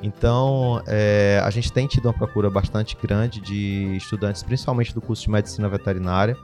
Então, 0.00 0.80
é, 0.86 1.40
a 1.42 1.50
gente 1.50 1.72
tem 1.72 1.88
tido 1.88 2.04
uma 2.04 2.14
procura 2.14 2.48
bastante 2.48 2.96
grande 3.02 3.40
de 3.40 3.96
estudantes, 3.96 4.44
principalmente 4.44 4.94
do 4.94 5.00
curso 5.00 5.22
de 5.24 5.30
medicina 5.30 5.68
veterinária 5.68 6.36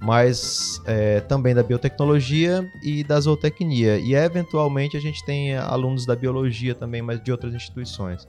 mas 0.00 0.80
é, 0.84 1.20
também 1.20 1.54
da 1.54 1.62
biotecnologia 1.62 2.68
e 2.82 3.02
da 3.02 3.18
zootecnia. 3.20 3.98
E 3.98 4.14
eventualmente 4.14 4.96
a 4.96 5.00
gente 5.00 5.24
tem 5.24 5.56
alunos 5.56 6.06
da 6.06 6.14
biologia 6.14 6.74
também, 6.74 7.02
mas 7.02 7.22
de 7.22 7.32
outras 7.32 7.54
instituições. 7.54 8.26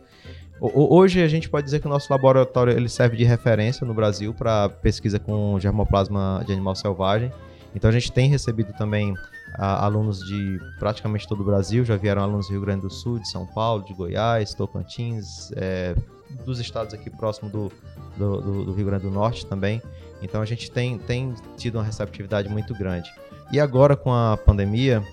Hoje 0.60 1.22
a 1.22 1.28
gente 1.28 1.48
pode 1.48 1.66
dizer 1.66 1.80
que 1.80 1.86
o 1.86 1.90
nosso 1.90 2.12
laboratório 2.12 2.74
ele 2.74 2.90
serve 2.90 3.16
de 3.16 3.24
referência 3.24 3.86
no 3.86 3.94
Brasil 3.94 4.34
para 4.34 4.68
pesquisa 4.68 5.20
com 5.20 5.60
germoplasma 5.60 6.44
de 6.48 6.52
animal 6.52 6.76
selvagem. 6.76 7.32
Então 7.76 7.90
a 7.90 7.94
gente 7.94 8.12
tem 8.12 8.28
recebido 8.28 8.74
também 8.74 9.14
a, 9.54 9.86
alunos 9.86 10.20
de 10.26 10.60
praticamente 10.80 11.28
todo 11.28 11.42
o 11.42 11.44
Brasil, 11.44 11.86
já 11.86 11.96
vieram 11.96 12.24
alunos 12.24 12.48
do 12.48 12.54
Rio 12.54 12.62
Grande 12.62 12.82
do 12.82 12.90
Sul, 12.90 13.20
de 13.20 13.30
São 13.30 13.46
Paulo, 13.46 13.84
de 13.84 13.94
Goiás, 13.94 14.56
Tocantins, 14.56 15.52
é, 15.56 15.96
dos 16.44 16.60
estados 16.60 16.94
aqui 16.94 17.10
próximo 17.10 17.50
do, 17.50 17.72
do, 18.18 18.42
do, 18.42 18.66
do, 18.66 18.74
Rio 18.74 18.86
Grande 18.88 19.04
do 19.04 19.12
Norte 19.12 19.46
também. 19.46 19.82
Então 20.22 20.42
a 20.42 20.46
gente 20.46 20.70
tem, 20.72 20.98
tem 20.98 21.34
tido 21.56 21.76
uma 21.76 21.84
receptividade 21.84 22.50
muito 22.50 22.74
grande. 22.74 23.10
E 23.52 23.60
agora 23.60 23.96
com 23.96 24.14
a 24.14 24.38
pandemia, 24.38 25.04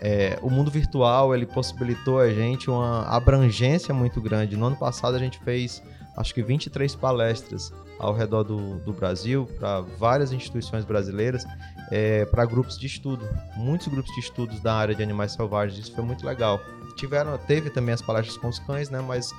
é, 0.00 0.38
o 0.42 0.50
mundo 0.50 0.70
virtual 0.70 1.34
ele 1.34 1.46
possibilitou 1.46 2.20
a 2.20 2.30
gente 2.30 2.70
uma 2.70 3.02
abrangência 3.06 3.92
muito 3.92 4.20
grande. 4.20 4.56
No 4.56 4.66
ano 4.66 4.76
passado 4.76 5.14
a 5.14 5.18
gente 5.18 5.38
fez 5.40 5.82
acho 6.16 6.34
que 6.34 6.42
23 6.42 6.94
palestras 6.96 7.72
ao 7.98 8.14
redor 8.14 8.44
do, 8.44 8.78
do 8.78 8.92
Brasil, 8.92 9.46
para 9.58 9.80
várias 9.80 10.32
instituições 10.32 10.84
brasileiras, 10.84 11.44
é, 11.90 12.24
para 12.24 12.44
grupos 12.46 12.78
de 12.78 12.86
estudo. 12.86 13.28
Muitos 13.56 13.88
grupos 13.88 14.12
de 14.14 14.20
estudos 14.20 14.60
da 14.60 14.74
área 14.74 14.94
de 14.94 15.02
animais 15.02 15.32
selvagens, 15.32 15.78
isso 15.78 15.94
foi 15.94 16.04
muito 16.04 16.24
legal. 16.24 16.60
Tiveram, 17.00 17.38
teve 17.38 17.70
também 17.70 17.94
as 17.94 18.02
palestras 18.02 18.36
com 18.36 18.46
os 18.46 18.58
cães, 18.58 18.90
né? 18.90 19.00
Mas 19.00 19.32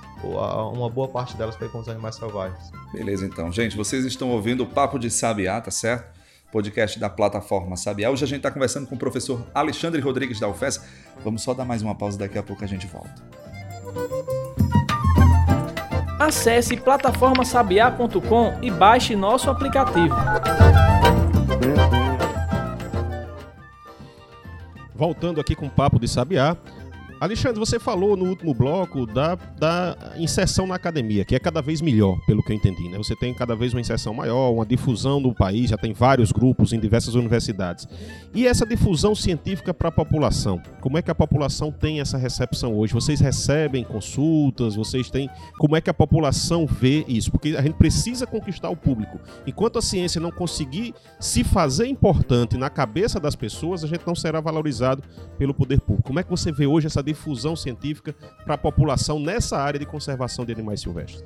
uma 0.74 0.90
boa 0.90 1.08
parte 1.08 1.38
delas 1.38 1.56
foi 1.56 1.70
com 1.70 1.78
os 1.78 1.88
animais 1.88 2.16
selvagens. 2.16 2.72
Beleza, 2.92 3.24
então. 3.24 3.52
Gente, 3.52 3.78
vocês 3.78 4.04
estão 4.04 4.32
ouvindo 4.32 4.64
o 4.64 4.66
Papo 4.66 4.98
de 4.98 5.12
Sabiá, 5.12 5.62
tá 5.62 5.70
certo? 5.70 6.20
Podcast 6.52 7.00
da 7.00 7.08
plataforma 7.08 7.78
Sabiá. 7.78 8.10
Hoje 8.10 8.24
a 8.24 8.28
gente 8.28 8.38
está 8.38 8.50
conversando 8.50 8.88
com 8.88 8.96
o 8.96 8.98
professor 8.98 9.46
Alexandre 9.54 10.02
Rodrigues 10.02 10.40
da 10.40 10.48
UFES. 10.48 10.82
Vamos 11.24 11.44
só 11.44 11.54
dar 11.54 11.64
mais 11.64 11.84
uma 11.84 11.94
pausa, 11.94 12.18
daqui 12.18 12.36
a 12.36 12.42
pouco 12.42 12.64
a 12.64 12.68
gente 12.68 12.88
volta. 12.88 13.14
Acesse 16.20 16.76
plataformasabiá.com 16.78 18.58
e 18.64 18.72
baixe 18.72 19.16
nosso 19.16 19.52
aplicativo. 19.52 20.16
Voltando 24.96 25.40
aqui 25.40 25.56
com 25.56 25.68
o 25.68 25.70
papo 25.70 26.00
de 26.00 26.08
Sabiá, 26.08 26.56
Alexandre, 27.22 27.60
você 27.60 27.78
falou 27.78 28.18
no 28.18 28.26
último 28.26 28.52
bloco 28.52 29.06
da, 29.06 29.36
da 29.36 29.96
inserção 30.18 30.66
na 30.66 30.74
academia, 30.74 31.24
que 31.24 31.36
é 31.36 31.40
cada 31.40 31.62
vez 31.62 31.80
melhor, 31.80 32.20
pelo 32.26 32.42
que 32.42 32.52
eu 32.52 32.56
entendi. 32.56 32.90
Né? 32.90 32.98
Você 32.98 33.16
tem 33.16 33.32
cada 33.32 33.56
vez 33.56 33.76
uma 33.76 33.80
inserção 33.80 34.12
maior, 34.12 34.52
uma 34.52 34.66
difusão 34.66 35.20
no 35.20 35.32
país, 35.32 35.70
já 35.70 35.78
tem 35.78 35.94
vários 35.94 36.32
grupos 36.32 36.74
em 36.74 36.80
diversas 36.80 37.14
universidades. 37.14 37.88
E 38.34 38.48
essa 38.48 38.66
difusão 38.66 39.14
científica 39.14 39.72
para 39.72 39.90
a 39.90 39.92
população? 39.92 40.60
Como 40.80 40.98
é 40.98 41.02
que 41.04 41.12
a 41.12 41.16
população 41.16 41.72
tem 41.72 42.02
essa 42.02 42.18
recepção 42.18 42.76
hoje? 42.76 42.92
Vocês 42.92 43.20
recebem 43.20 43.84
consultas? 43.84 44.76
Vocês 44.76 45.12
têm. 45.12 45.30
Como 45.60 45.76
é 45.76 45.82
que 45.82 45.92
a 45.92 45.94
população 45.94 46.66
vê 46.66 47.06
isso? 47.08 47.30
Porque 47.30 47.56
a 47.56 47.62
gente 47.62 47.76
precisa 47.76 48.26
conquistar 48.26 48.72
o 48.72 48.76
público. 48.76 49.20
Enquanto 49.46 49.78
a 49.78 49.82
ciência 49.84 50.20
não 50.20 50.32
conseguir 50.32 50.96
se 51.20 51.44
fazer 51.44 51.86
importante 51.86 52.58
na 52.58 52.72
cabeça 52.72 53.20
das 53.20 53.36
pessoas, 53.36 53.84
a 53.84 53.88
gente 53.88 54.08
não 54.08 54.16
será 54.16 54.42
valorizado 54.42 55.04
pelo 55.38 55.54
poder 55.54 55.80
público. 55.82 56.08
Como 56.08 56.20
é 56.20 56.24
que 56.24 56.30
você 56.32 56.52
vê 56.52 56.66
hoje 56.66 56.88
essa 56.88 57.04
difusão 57.14 57.56
científica 57.56 58.16
para 58.44 58.56
a 58.56 58.58
população 58.58 59.20
nessa 59.20 59.58
área 59.58 59.80
de 59.80 59.86
conservação 59.86 60.46
de 60.46 60.52
animais 60.52 60.82
silvestres? 60.82 61.24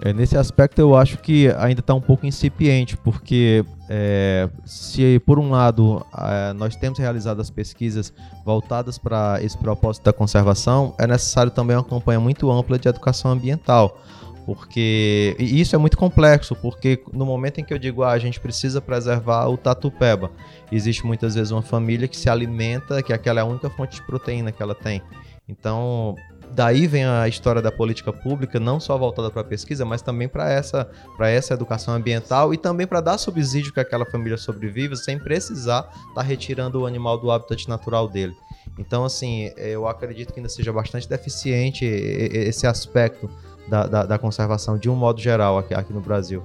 É, 0.00 0.12
nesse 0.12 0.36
aspecto 0.36 0.80
eu 0.80 0.96
acho 0.96 1.18
que 1.18 1.48
ainda 1.56 1.80
está 1.80 1.94
um 1.94 2.00
pouco 2.00 2.26
incipiente, 2.26 2.96
porque 2.96 3.64
é, 3.88 4.48
se 4.64 5.20
por 5.24 5.38
um 5.38 5.50
lado 5.50 6.04
é, 6.18 6.52
nós 6.52 6.74
temos 6.74 6.98
realizado 6.98 7.40
as 7.40 7.48
pesquisas 7.48 8.12
voltadas 8.44 8.98
para 8.98 9.38
esse 9.42 9.56
propósito 9.56 10.04
da 10.04 10.12
conservação, 10.12 10.94
é 10.98 11.06
necessário 11.06 11.52
também 11.52 11.76
uma 11.76 11.84
campanha 11.84 12.18
muito 12.18 12.50
ampla 12.50 12.78
de 12.78 12.88
educação 12.88 13.30
ambiental. 13.30 13.98
Porque 14.46 15.34
e 15.38 15.60
isso 15.60 15.74
é 15.74 15.78
muito 15.78 15.96
complexo, 15.96 16.54
porque 16.54 17.02
no 17.12 17.24
momento 17.24 17.60
em 17.60 17.64
que 17.64 17.72
eu 17.72 17.78
digo 17.78 18.02
ah, 18.02 18.10
a 18.10 18.18
gente 18.18 18.38
precisa 18.38 18.80
preservar 18.80 19.48
o 19.48 19.56
tatu-peba, 19.56 20.30
existe 20.70 21.06
muitas 21.06 21.34
vezes 21.34 21.50
uma 21.50 21.62
família 21.62 22.06
que 22.06 22.16
se 22.16 22.28
alimenta, 22.28 23.02
que 23.02 23.12
aquela 23.12 23.40
é 23.40 23.42
a 23.42 23.46
única 23.46 23.70
fonte 23.70 23.96
de 23.96 24.02
proteína 24.02 24.52
que 24.52 24.62
ela 24.62 24.74
tem. 24.74 25.02
Então, 25.48 26.14
daí 26.50 26.86
vem 26.86 27.04
a 27.04 27.26
história 27.26 27.62
da 27.62 27.72
política 27.72 28.12
pública, 28.12 28.60
não 28.60 28.78
só 28.78 28.96
voltada 28.98 29.30
para 29.30 29.40
a 29.40 29.44
pesquisa, 29.44 29.84
mas 29.84 30.02
também 30.02 30.28
para 30.28 30.50
essa, 30.50 30.90
essa 31.20 31.54
educação 31.54 31.94
ambiental 31.94 32.52
e 32.52 32.58
também 32.58 32.86
para 32.86 33.00
dar 33.00 33.18
subsídio 33.18 33.72
que 33.72 33.80
aquela 33.80 34.04
família 34.04 34.36
sobreviva 34.36 34.94
sem 34.94 35.18
precisar 35.18 35.88
estar 35.90 36.14
tá 36.14 36.22
retirando 36.22 36.82
o 36.82 36.86
animal 36.86 37.18
do 37.18 37.30
habitat 37.30 37.68
natural 37.68 38.08
dele. 38.08 38.34
Então, 38.78 39.04
assim, 39.04 39.50
eu 39.56 39.86
acredito 39.86 40.32
que 40.32 40.40
ainda 40.40 40.48
seja 40.48 40.72
bastante 40.72 41.08
deficiente 41.08 41.84
esse 41.84 42.66
aspecto 42.66 43.30
da, 43.68 43.86
da, 43.86 44.04
da 44.04 44.18
conservação 44.18 44.78
de 44.78 44.88
um 44.90 44.94
modo 44.94 45.20
geral 45.20 45.58
aqui, 45.58 45.74
aqui 45.74 45.92
no 45.92 46.00
Brasil 46.00 46.42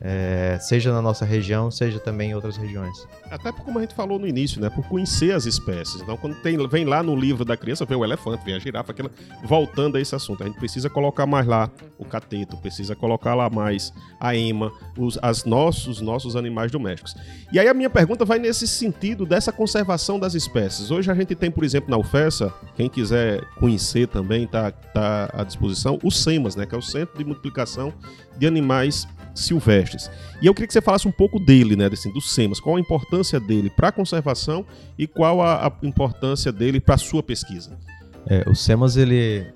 é, 0.00 0.58
seja 0.60 0.92
na 0.92 1.00
nossa 1.00 1.24
região, 1.24 1.70
seja 1.70 1.98
também 1.98 2.30
em 2.30 2.34
outras 2.34 2.56
regiões. 2.56 3.06
Até 3.30 3.50
como 3.52 3.78
a 3.78 3.82
gente 3.82 3.94
falou 3.94 4.18
no 4.18 4.26
início, 4.26 4.60
né? 4.60 4.70
Por 4.70 4.86
conhecer 4.86 5.32
as 5.32 5.46
espécies. 5.46 6.00
Então, 6.00 6.16
quando 6.16 6.36
tem, 6.36 6.56
vem 6.68 6.84
lá 6.84 7.02
no 7.02 7.16
livro 7.16 7.44
da 7.44 7.56
criança, 7.56 7.84
vem 7.84 7.96
o 7.96 8.04
elefante, 8.04 8.44
vem 8.44 8.54
a 8.54 8.58
girafa, 8.58 8.92
aquela. 8.92 9.10
Voltando 9.44 9.96
a 9.96 10.00
esse 10.00 10.14
assunto, 10.14 10.42
a 10.42 10.46
gente 10.46 10.58
precisa 10.58 10.88
colocar 10.88 11.26
mais 11.26 11.46
lá 11.46 11.70
o 11.98 12.04
cateto, 12.04 12.56
precisa 12.56 12.94
colocar 12.94 13.34
lá 13.34 13.48
mais 13.50 13.92
a 14.20 14.36
ema, 14.36 14.72
os 14.96 15.18
as 15.22 15.44
nossos, 15.44 16.00
nossos 16.00 16.36
animais 16.36 16.70
domésticos. 16.70 17.14
E 17.52 17.58
aí 17.58 17.68
a 17.68 17.74
minha 17.74 17.90
pergunta 17.90 18.24
vai 18.24 18.38
nesse 18.38 18.66
sentido 18.66 19.24
dessa 19.26 19.52
conservação 19.52 20.18
das 20.18 20.34
espécies. 20.34 20.90
Hoje 20.90 21.10
a 21.10 21.14
gente 21.14 21.34
tem, 21.34 21.50
por 21.50 21.64
exemplo, 21.64 21.90
na 21.90 21.96
UFESA, 21.96 22.52
quem 22.76 22.88
quiser 22.88 23.44
conhecer 23.58 24.08
também 24.08 24.44
está 24.44 24.70
tá 24.70 25.30
à 25.32 25.42
disposição, 25.42 25.98
o 26.02 26.10
SEMAS, 26.10 26.56
né? 26.56 26.66
Que 26.66 26.74
é 26.74 26.78
o 26.78 26.82
Centro 26.82 27.18
de 27.18 27.24
Multiplicação 27.24 27.92
de 28.38 28.46
Animais 28.46 29.06
silvestres. 29.36 30.10
E 30.40 30.46
eu 30.46 30.54
queria 30.54 30.66
que 30.66 30.72
você 30.72 30.80
falasse 30.80 31.06
um 31.06 31.12
pouco 31.12 31.38
dele, 31.38 31.76
né, 31.76 31.88
assim, 31.92 32.12
do 32.12 32.20
SEMAS, 32.20 32.60
qual 32.60 32.76
a 32.76 32.80
importância 32.80 33.38
dele 33.38 33.70
para 33.70 33.88
a 33.88 33.92
conservação 33.92 34.66
e 34.98 35.06
qual 35.06 35.40
a, 35.42 35.66
a 35.66 35.72
importância 35.82 36.50
dele 36.50 36.80
para 36.80 36.94
a 36.94 36.98
sua 36.98 37.22
pesquisa. 37.22 37.78
É, 38.26 38.48
o 38.48 38.54
SEMAS 38.54 38.96
ele 38.96 39.46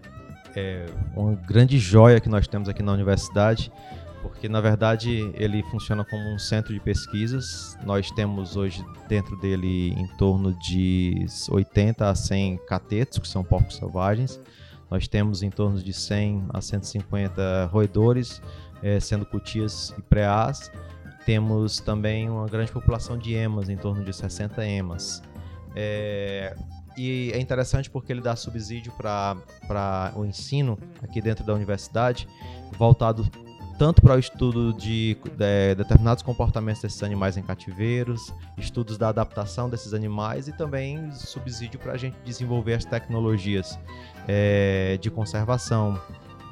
é 0.55 0.87
uma 1.17 1.35
grande 1.35 1.79
joia 1.79 2.21
que 2.21 2.29
nós 2.29 2.47
temos 2.47 2.69
aqui 2.69 2.83
na 2.83 2.93
universidade, 2.93 3.71
porque 4.23 4.49
na 4.49 4.61
verdade 4.61 5.31
ele 5.35 5.63
funciona 5.65 6.05
como 6.05 6.23
um 6.35 6.39
centro 6.39 6.73
de 6.73 6.81
pesquisas. 6.81 7.77
Nós 7.85 8.11
temos 8.11 8.57
hoje 8.57 8.85
dentro 9.09 9.37
dele 9.37 9.93
em 9.93 10.07
torno 10.19 10.53
de 10.59 11.27
80 11.49 12.09
a 12.09 12.15
100 12.15 12.59
catetos, 12.67 13.19
que 13.19 13.29
são 13.29 13.43
porcos 13.43 13.77
selvagens. 13.77 14.41
Nós 14.91 15.07
temos 15.07 15.43
em 15.43 15.51
torno 15.51 15.81
de 15.81 15.93
100 15.93 16.47
a 16.51 16.61
150 16.61 17.67
roedores, 17.67 18.43
é, 18.83 18.99
sendo 19.01 19.25
cutias 19.27 19.95
e 19.99 20.03
preás. 20.03 20.71
Temos 21.25 21.81
também 21.81 22.29
uma 22.29 22.47
grande 22.47 22.73
população 22.73 23.19
de 23.19 23.35
emas, 23.35 23.69
em 23.69 23.77
torno 23.77 24.05
de 24.05 24.13
60 24.13 24.65
emas. 24.65 25.23
É, 25.77 26.55
e 26.97 27.31
é 27.33 27.41
interessante 27.41 27.89
porque 27.89 28.13
ele 28.13 28.21
dá 28.21 28.35
subsídio 28.35 28.93
para 28.93 30.13
o 30.17 30.25
ensino 30.25 30.79
aqui 31.03 31.21
dentro 31.21 31.45
da 31.45 31.55
universidade, 31.55 32.27
voltado 32.77 33.29
tanto 33.81 34.03
para 34.03 34.15
o 34.15 34.19
estudo 34.19 34.75
de, 34.75 35.17
de, 35.39 35.75
determinados 35.75 36.23
comportamentos 36.23 36.83
desses 36.83 37.03
animais 37.03 37.39
em 37.39 37.43
cativeiros, 37.43 38.31
estudos 38.59 38.99
da 38.99 39.09
adaptação 39.09 39.71
desses 39.71 39.95
animais 39.95 40.49
e 40.49 40.53
também 40.53 41.11
subsídio 41.13 41.81
para 41.81 41.93
a 41.93 41.97
gente 41.97 42.15
desenvolver 42.23 42.75
as 42.75 42.85
tecnologias 42.85 43.79
é, 44.29 44.99
de 45.01 45.11
conservação, 45.11 45.99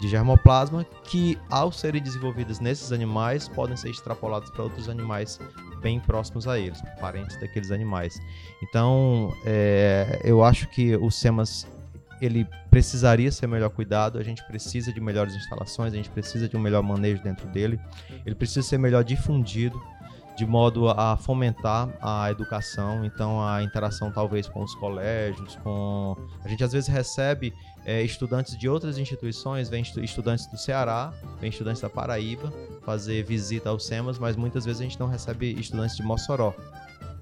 de 0.01 0.09
germoplasma 0.09 0.85
que, 1.05 1.39
ao 1.51 1.73
serem 1.73 2.03
desenvolvidas 2.03 2.61
nesses 2.61 2.93
animais, 2.93 3.49
podem 3.49 3.77
ser 3.77 3.91
extrapoladas 3.91 4.51
para 4.51 4.63
outros 4.63 4.89
animais 4.89 5.39
bem 5.81 6.01
próximos 6.01 6.47
a 6.47 6.59
eles, 6.59 6.81
parentes 7.01 7.39
daqueles 7.41 7.71
animais. 7.71 8.21
Então, 8.63 9.35
é, 9.45 10.21
eu 10.25 10.43
acho 10.43 10.69
que 10.69 10.97
o 10.97 11.11
SEMAS 11.11 11.67
ele 12.21 12.47
precisaria 12.71 13.31
ser 13.31 13.47
melhor 13.47 13.71
cuidado, 13.71 14.19
a 14.19 14.23
gente 14.23 14.45
precisa 14.45 14.93
de 14.93 15.01
melhores 15.01 15.35
instalações, 15.35 15.93
a 15.93 15.97
gente 15.97 16.11
precisa 16.11 16.49
de 16.49 16.57
um 16.57 16.61
melhor 16.61 16.83
manejo 16.83 17.23
dentro 17.23 17.47
dele, 17.49 17.81
ele 18.27 18.35
precisa 18.35 18.63
ser 18.63 18.79
melhor 18.79 19.05
difundido 19.05 19.81
de 20.38 20.46
modo 20.46 20.88
a 20.88 21.16
fomentar 21.16 21.88
a 22.01 22.31
educação, 22.31 23.05
então 23.05 23.44
a 23.44 23.61
interação 23.61 24.12
talvez 24.12 24.48
com 24.48 24.62
os 24.62 24.72
colégios, 24.77 25.57
com 25.57 26.16
a 26.44 26.48
gente 26.48 26.62
às 26.62 26.70
vezes 26.70 26.88
recebe 26.88 27.53
é, 27.85 28.03
estudantes 28.05 28.57
de 28.57 28.68
outras 28.68 28.98
instituições, 28.98 29.68
vem 29.68 29.83
estudantes 29.83 30.46
do 30.46 30.57
Ceará, 30.57 31.12
vem 31.40 31.51
estudantes 31.51 31.83
da 31.83 31.90
Paraíba 31.90 32.53
fazer 32.85 33.24
visita 33.24 33.70
aos 33.70 33.85
SEMAS, 33.85 34.16
mas 34.16 34.37
muitas 34.37 34.64
vezes 34.64 34.81
a 34.81 34.85
gente 34.85 35.01
não 35.01 35.09
recebe 35.09 35.55
estudantes 35.55 35.96
de 35.96 36.05
Mossoró. 36.05 36.55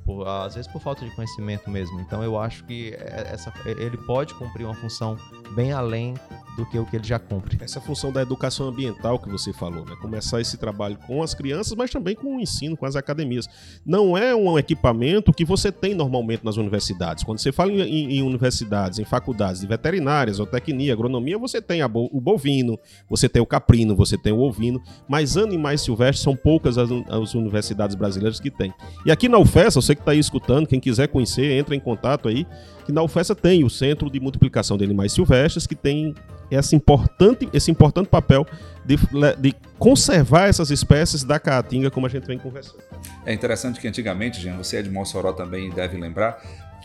Por, 0.04 0.28
às 0.28 0.54
vezes 0.54 0.70
por 0.70 0.80
falta 0.80 1.04
de 1.04 1.10
conhecimento 1.16 1.68
mesmo. 1.68 1.98
Então 2.00 2.22
eu 2.22 2.38
acho 2.38 2.64
que 2.64 2.92
é, 2.92 3.30
essa, 3.32 3.52
ele 3.64 3.96
pode 3.96 4.34
cumprir 4.34 4.64
uma 4.64 4.74
função 4.74 5.16
bem 5.54 5.72
além 5.72 6.14
do 6.56 6.64
que 6.64 6.78
o 6.78 6.86
que 6.86 6.96
ele 6.96 7.04
já 7.04 7.18
cumpre. 7.18 7.58
Essa 7.60 7.80
função 7.80 8.10
da 8.10 8.22
educação 8.22 8.68
ambiental 8.68 9.18
que 9.18 9.28
você 9.28 9.52
falou, 9.52 9.84
né? 9.84 9.94
Começar 10.00 10.40
esse 10.40 10.56
trabalho 10.56 10.96
com 11.06 11.22
as 11.22 11.34
crianças, 11.34 11.74
mas 11.76 11.90
também 11.90 12.14
com 12.14 12.36
o 12.36 12.40
ensino, 12.40 12.76
com 12.76 12.86
as 12.86 12.96
academias. 12.96 13.46
Não 13.84 14.16
é 14.16 14.34
um 14.34 14.58
equipamento 14.58 15.32
que 15.32 15.44
você 15.44 15.70
tem 15.70 15.94
normalmente 15.94 16.44
nas 16.44 16.56
universidades. 16.56 17.22
Quando 17.22 17.38
você 17.38 17.52
fala 17.52 17.72
em, 17.72 18.16
em 18.16 18.22
universidades, 18.22 18.98
em 18.98 19.04
faculdades 19.04 19.60
de 19.60 19.66
veterinárias, 19.66 20.36
zootecnia, 20.38 20.92
agronomia, 20.92 21.38
você 21.38 21.60
tem 21.60 21.86
bo, 21.86 22.08
o 22.12 22.20
bovino, 22.20 22.78
você 23.08 23.28
tem 23.28 23.42
o 23.42 23.46
caprino, 23.46 23.94
você 23.94 24.16
tem 24.16 24.32
o 24.32 24.40
ovino, 24.40 24.82
mas 25.08 25.36
animais 25.36 25.82
silvestres 25.82 26.22
são 26.22 26.34
poucas 26.34 26.78
as, 26.78 26.88
as 27.08 27.34
universidades 27.34 27.94
brasileiras 27.94 28.40
que 28.40 28.50
têm. 28.50 28.72
E 29.04 29.10
aqui 29.10 29.28
na 29.28 29.38
UFES, 29.38 29.74
você 29.74 29.94
que 29.94 30.00
está 30.00 30.12
aí 30.12 30.18
escutando, 30.18 30.66
quem 30.66 30.80
quiser 30.80 31.08
conhecer, 31.08 31.52
entra 31.52 31.74
em 31.74 31.80
contato 31.80 32.28
aí, 32.28 32.46
que 32.86 32.92
na 32.92 33.02
UFES 33.02 33.32
tem 33.42 33.64
o 33.64 33.68
Centro 33.68 34.08
de 34.08 34.20
Multiplicação 34.20 34.78
de 34.78 34.84
Animais 34.84 35.12
Silvestres, 35.12 35.66
que 35.66 35.74
tem 35.74 36.14
esse 36.48 36.76
importante, 36.76 37.48
esse 37.52 37.68
importante 37.68 38.06
papel 38.06 38.46
de, 38.84 38.96
de 39.38 39.54
conservar 39.76 40.48
essas 40.48 40.70
espécies 40.70 41.24
da 41.24 41.40
caatinga, 41.40 41.90
como 41.90 42.06
a 42.06 42.08
gente 42.08 42.24
vem 42.26 42.38
conversando. 42.38 42.78
É 43.26 43.34
interessante 43.34 43.80
que 43.80 43.88
antigamente, 43.88 44.40
Jean, 44.40 44.56
você 44.56 44.76
é 44.76 44.82
de 44.82 44.88
Mossoró 44.88 45.32
também 45.32 45.68
deve 45.70 45.98
lembrar, 45.98 46.40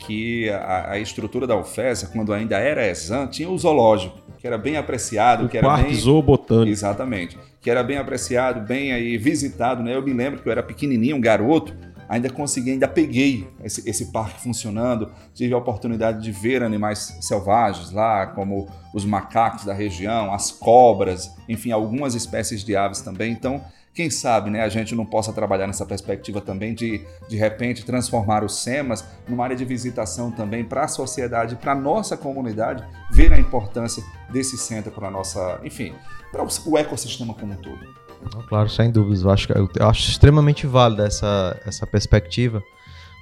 que 0.07 0.49
a, 0.49 0.93
a 0.93 0.99
estrutura 0.99 1.45
da 1.45 1.55
UFES, 1.55 2.09
quando 2.11 2.33
ainda 2.33 2.57
era 2.57 2.87
exam, 2.87 3.27
tinha 3.27 3.47
o 3.47 3.55
zoológico, 3.55 4.19
que 4.39 4.47
era 4.47 4.57
bem 4.57 4.77
apreciado, 4.77 5.45
o 5.45 5.49
que 5.49 5.59
era 5.59 5.77
bem 5.77 5.93
zoobotânico. 5.93 6.71
Exatamente, 6.71 7.37
que 7.61 7.69
era 7.69 7.83
bem 7.83 7.97
apreciado, 7.97 8.61
bem 8.61 8.91
aí 8.91 9.15
visitado, 9.19 9.83
né? 9.83 9.95
Eu 9.95 10.01
me 10.01 10.13
lembro 10.13 10.41
que 10.41 10.47
eu 10.47 10.51
era 10.51 10.63
pequenininho, 10.63 11.15
um 11.15 11.21
garoto, 11.21 11.75
ainda 12.11 12.29
consegui, 12.29 12.71
ainda 12.71 12.89
peguei 12.89 13.47
esse, 13.63 13.89
esse, 13.89 14.07
parque 14.07 14.41
funcionando, 14.41 15.09
tive 15.33 15.53
a 15.53 15.57
oportunidade 15.57 16.21
de 16.21 16.29
ver 16.29 16.61
animais 16.61 17.17
selvagens 17.21 17.89
lá, 17.91 18.27
como 18.27 18.67
os 18.93 19.05
macacos 19.05 19.63
da 19.63 19.73
região, 19.73 20.33
as 20.33 20.51
cobras, 20.51 21.33
enfim, 21.47 21.71
algumas 21.71 22.13
espécies 22.13 22.65
de 22.65 22.75
aves 22.75 22.99
também. 22.99 23.31
Então, 23.31 23.63
quem 23.93 24.09
sabe 24.09 24.49
né, 24.49 24.61
a 24.61 24.67
gente 24.67 24.93
não 24.93 25.05
possa 25.05 25.31
trabalhar 25.31 25.67
nessa 25.67 25.85
perspectiva 25.85 26.41
também 26.41 26.73
de, 26.73 27.01
de 27.29 27.37
repente, 27.37 27.85
transformar 27.85 28.43
os 28.43 28.57
SEMAS 28.61 29.05
numa 29.25 29.45
área 29.45 29.55
de 29.55 29.63
visitação 29.63 30.31
também 30.31 30.65
para 30.65 30.83
a 30.83 30.87
sociedade, 30.89 31.55
para 31.55 31.71
a 31.71 31.75
nossa 31.75 32.17
comunidade, 32.17 32.85
ver 33.09 33.31
a 33.31 33.39
importância 33.39 34.03
desse 34.29 34.57
centro 34.57 34.91
para 34.91 35.07
a 35.07 35.11
nossa, 35.11 35.61
enfim, 35.63 35.93
para 36.29 36.43
o 36.43 36.77
ecossistema 36.77 37.33
como 37.33 37.53
um 37.53 37.57
todo. 37.57 38.10
Claro, 38.47 38.69
sem 38.69 38.91
dúvidas. 38.91 39.23
Eu 39.23 39.31
acho, 39.31 39.47
eu 39.53 39.87
acho 39.87 40.09
extremamente 40.09 40.67
válida 40.67 41.05
essa, 41.05 41.59
essa 41.65 41.87
perspectiva, 41.87 42.61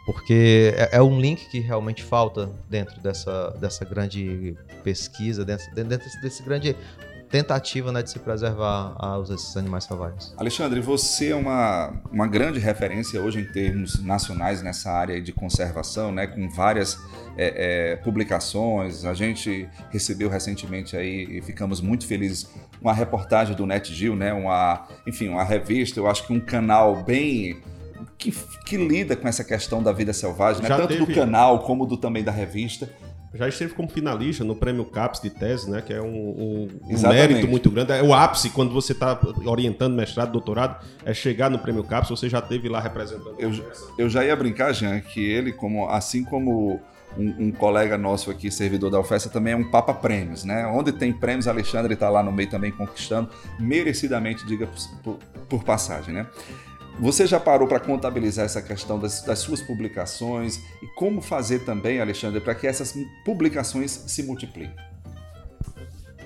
porque 0.06 0.74
é, 0.76 0.98
é, 0.98 1.02
um 1.02 1.20
link 1.20 1.50
que 1.50 1.60
realmente 1.60 2.04
falta 2.04 2.50
dentro 2.70 3.00
dessa, 3.02 3.52
dessa 3.60 3.86
grande 3.86 4.56
pesquisa, 4.84 5.46
dentro, 5.46 5.66
dentro 5.74 5.98
desse, 5.98 6.22
desse 6.22 6.44
grande 6.44 6.76
tentativa 7.30 7.92
né, 7.92 8.02
de 8.02 8.10
se 8.10 8.20
preservar 8.20 8.96
aos, 8.98 9.30
esses 9.30 9.56
animais 9.56 9.84
selvagens. 9.84 10.34
Alexandre, 10.36 10.82
você 10.82 11.30
é 11.30 11.36
uma, 11.36 11.94
uma 12.12 12.28
grande 12.28 12.60
referência 12.60 13.22
hoje 13.22 13.40
em 13.40 13.46
termos 13.46 14.04
nacionais 14.04 14.62
nessa 14.62 14.92
área 14.92 15.22
de 15.22 15.32
conservação, 15.32 16.12
né, 16.12 16.26
com 16.26 16.50
várias 16.50 16.98
é, 17.38 17.92
é, 17.92 17.96
publicações. 17.98 19.06
A 19.06 19.14
gente 19.14 19.70
recebeu 19.92 20.30
recentemente 20.30 20.98
aí 20.98 21.38
e 21.38 21.42
ficamos 21.42 21.80
muito 21.82 22.08
felizes 22.08 22.50
uma 22.82 22.94
reportagem 22.94 23.56
do 23.56 23.66
NetGeo, 23.66 24.16
né, 24.16 24.34
uma, 24.34 24.88
enfim, 25.06 25.30
uma 25.30 25.44
revista, 25.44 26.00
eu 26.00 26.08
acho 26.08 26.26
que 26.26 26.34
um 26.34 26.40
canal 26.40 27.04
bem 27.04 27.62
que, 28.18 28.32
que 28.66 28.76
lida 28.76 29.16
com 29.16 29.28
essa 29.28 29.44
questão 29.44 29.82
da 29.82 29.94
vida 29.94 30.12
selvagem, 30.12 30.62
né? 30.62 30.68
tanto 30.68 30.90
teve... 30.90 31.06
do 31.06 31.14
canal 31.14 31.60
como 31.60 31.86
do 31.86 31.96
também 31.96 32.24
da 32.24 32.32
revista 32.32 32.90
já 33.34 33.48
esteve 33.48 33.74
como 33.74 33.88
finalista 33.88 34.44
no 34.44 34.56
Prêmio 34.56 34.86
CAPES 34.86 35.22
de 35.22 35.30
tese, 35.30 35.70
né? 35.70 35.82
Que 35.82 35.94
é 35.94 36.02
um, 36.02 36.08
um, 36.08 36.68
um 36.84 37.10
mérito 37.10 37.48
muito 37.48 37.70
grande. 37.70 37.92
É 37.92 38.02
o 38.02 38.14
ápice 38.14 38.50
quando 38.50 38.74
você 38.74 38.94
está 38.94 39.20
orientando 39.46 39.94
mestrado, 39.94 40.32
doutorado, 40.32 40.84
é 41.06 41.14
chegar 41.14 41.50
no 41.50 41.60
Prêmio 41.60 41.84
CAPES. 41.84 42.10
Você 42.10 42.28
já 42.28 42.42
teve 42.42 42.68
lá 42.68 42.80
representando. 42.80 43.36
Eu, 43.38 43.52
eu 43.98 44.10
já 44.10 44.26
ia 44.26 44.36
brincar, 44.36 44.74
Jean, 44.74 45.00
que 45.00 45.24
ele, 45.24 45.52
como 45.52 45.88
assim 45.88 46.24
como 46.24 46.80
um, 47.18 47.48
um, 47.48 47.52
colega 47.52 47.98
nosso 47.98 48.32
aqui, 48.32 48.50
servidor 48.50 48.90
da 48.90 49.00
UFESA, 49.00 49.30
também 49.30 49.54
é 49.54 49.56
um 49.56 49.70
Papa 49.70 49.94
Prêmios, 49.94 50.44
né? 50.44 50.66
Onde 50.68 50.92
tem 50.92 51.14
prêmios, 51.14 51.48
Alexandre 51.48 51.94
está 51.94 52.10
lá 52.10 52.24
no 52.24 52.32
meio 52.32 52.50
também 52.50 52.72
conquistando, 52.72 53.30
merecidamente, 53.60 54.46
diga 54.46 54.68
por, 55.04 55.20
por 55.48 55.64
passagem, 55.64 56.14
né? 56.14 56.28
Você 57.00 57.26
já 57.26 57.40
parou 57.40 57.66
para 57.66 57.80
contabilizar 57.80 58.44
essa 58.44 58.62
questão 58.62 59.00
das, 59.00 59.22
das, 59.22 59.40
suas 59.40 59.62
publicações 59.62 60.60
e 60.84 60.88
como 60.88 61.22
fazer 61.22 61.60
também, 61.60 62.02
Alexandre, 62.02 62.42
para 62.42 62.54
que 62.54 62.68
essas 62.68 62.94
publicações 63.24 64.04
se 64.06 64.22
multipliquem? 64.22 64.76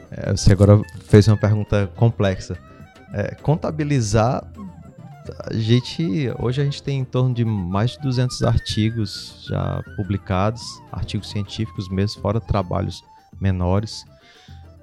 É, 0.09 0.31
você 0.31 0.51
agora 0.51 0.81
fez 1.05 1.27
uma 1.27 1.37
pergunta 1.37 1.91
complexa. 1.95 2.57
É, 3.13 3.35
contabilizar, 3.35 4.51
a 5.45 5.53
gente 5.53 6.31
hoje 6.39 6.61
a 6.61 6.65
gente 6.65 6.81
tem 6.81 6.99
em 6.99 7.05
torno 7.05 7.35
de 7.35 7.45
mais 7.45 7.91
de 7.91 7.99
200 7.99 8.41
artigos 8.41 9.45
já 9.47 9.79
publicados, 9.95 10.63
artigos 10.91 11.29
científicos 11.29 11.87
mesmo, 11.87 12.19
fora 12.19 12.41
trabalhos 12.41 13.03
menores. 13.39 14.03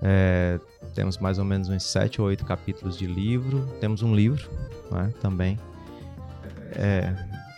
É, 0.01 0.61
temos 0.95 1.19
mais 1.19 1.39
ou 1.41 1.45
menos 1.45 1.69
uns 1.69 1.83
7 1.83 2.21
ou 2.21 2.29
8 2.29 2.45
capítulos 2.45 2.97
de 2.97 3.09
livro, 3.09 3.67
temos 3.81 4.03
um 4.03 4.15
livro 4.15 4.49
né, 4.93 5.13
também 5.21 5.59
é, 6.77 7.15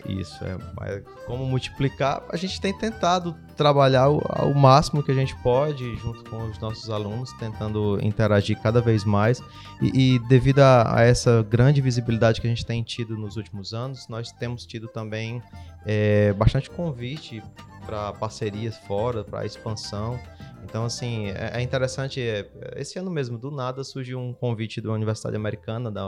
isso. 0.06 0.44
É, 0.44 1.02
como 1.26 1.44
multiplicar, 1.46 2.22
a 2.28 2.36
gente 2.36 2.60
tem 2.60 2.76
tentado 2.76 3.36
trabalhar 3.56 4.08
o, 4.08 4.18
o, 4.18 4.54
máximo 4.54 5.02
que 5.02 5.12
a 5.12 5.14
gente 5.14 5.36
pode, 5.42 5.96
junto 5.96 6.28
com 6.28 6.48
os 6.48 6.58
nossos 6.58 6.90
alunos, 6.90 7.32
tentando 7.34 7.98
interagir 8.02 8.60
cada 8.60 8.80
vez 8.80 9.04
mais. 9.04 9.42
E, 9.80 10.14
e 10.14 10.18
devido 10.28 10.60
a, 10.60 10.98
a, 10.98 11.02
essa 11.02 11.42
grande 11.48 11.80
visibilidade 11.80 12.40
que 12.40 12.46
a 12.46 12.50
gente 12.50 12.66
tem 12.66 12.82
tido 12.82 13.16
nos 13.16 13.36
últimos 13.36 13.72
anos, 13.72 14.08
nós 14.08 14.32
temos 14.32 14.66
tido 14.66 14.88
também 14.88 15.42
é, 15.86 16.32
bastante 16.32 16.68
convite 16.70 17.42
para 17.86 18.12
parcerias 18.12 18.76
fora, 18.78 19.24
para 19.24 19.44
expansão. 19.44 20.18
Então, 20.64 20.84
assim, 20.84 21.26
é, 21.30 21.52
é 21.54 21.62
interessante. 21.62 22.20
É, 22.20 22.48
esse 22.76 22.98
ano 22.98 23.10
mesmo, 23.10 23.38
do 23.38 23.50
nada, 23.50 23.82
surgiu 23.84 24.18
um 24.18 24.32
convite 24.32 24.80
da 24.80 24.92
Universidade 24.92 25.36
Americana, 25.36 25.90
da 25.90 26.06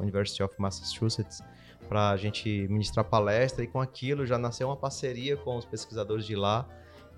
University 0.00 0.42
of 0.42 0.54
Massachusetts, 0.58 1.42
para 1.90 2.10
a 2.10 2.16
gente 2.16 2.68
ministrar 2.68 3.04
palestra 3.04 3.64
e 3.64 3.66
com 3.66 3.80
aquilo 3.80 4.24
já 4.24 4.38
nasceu 4.38 4.68
uma 4.68 4.76
parceria 4.76 5.36
com 5.36 5.56
os 5.56 5.64
pesquisadores 5.64 6.24
de 6.24 6.36
lá. 6.36 6.64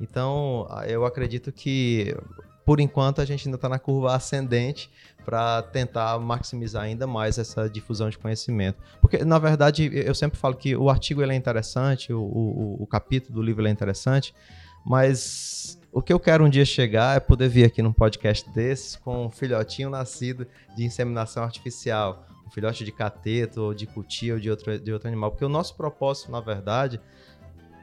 Então, 0.00 0.66
eu 0.88 1.04
acredito 1.04 1.52
que 1.52 2.16
por 2.64 2.80
enquanto 2.80 3.20
a 3.20 3.24
gente 3.26 3.46
ainda 3.46 3.56
está 3.56 3.68
na 3.68 3.78
curva 3.78 4.14
ascendente 4.14 4.90
para 5.26 5.60
tentar 5.60 6.18
maximizar 6.18 6.84
ainda 6.84 7.06
mais 7.06 7.36
essa 7.36 7.68
difusão 7.68 8.08
de 8.08 8.16
conhecimento. 8.16 8.78
Porque, 8.98 9.22
na 9.22 9.38
verdade, 9.38 9.90
eu 9.92 10.14
sempre 10.14 10.38
falo 10.38 10.56
que 10.56 10.74
o 10.74 10.88
artigo 10.88 11.22
ele 11.22 11.32
é 11.32 11.36
interessante, 11.36 12.10
o, 12.10 12.22
o, 12.22 12.82
o 12.82 12.86
capítulo 12.86 13.34
do 13.34 13.42
livro 13.42 13.66
é 13.66 13.70
interessante, 13.70 14.34
mas 14.86 15.78
o 15.92 16.00
que 16.00 16.14
eu 16.14 16.18
quero 16.18 16.46
um 16.46 16.48
dia 16.48 16.64
chegar 16.64 17.14
é 17.14 17.20
poder 17.20 17.50
vir 17.50 17.64
aqui 17.64 17.82
num 17.82 17.92
podcast 17.92 18.48
desses 18.50 18.96
com 18.96 19.26
um 19.26 19.30
filhotinho 19.30 19.90
nascido 19.90 20.46
de 20.74 20.82
inseminação 20.82 21.44
artificial, 21.44 22.26
filhote 22.52 22.84
de 22.84 22.92
cateto, 22.92 23.62
ou 23.62 23.74
de 23.74 23.86
cutia, 23.86 24.34
ou 24.34 24.40
de 24.40 24.50
outro, 24.50 24.78
de 24.78 24.92
outro 24.92 25.08
animal. 25.08 25.30
Porque 25.30 25.44
o 25.44 25.48
nosso 25.48 25.76
propósito, 25.76 26.30
na 26.30 26.40
verdade, 26.40 27.00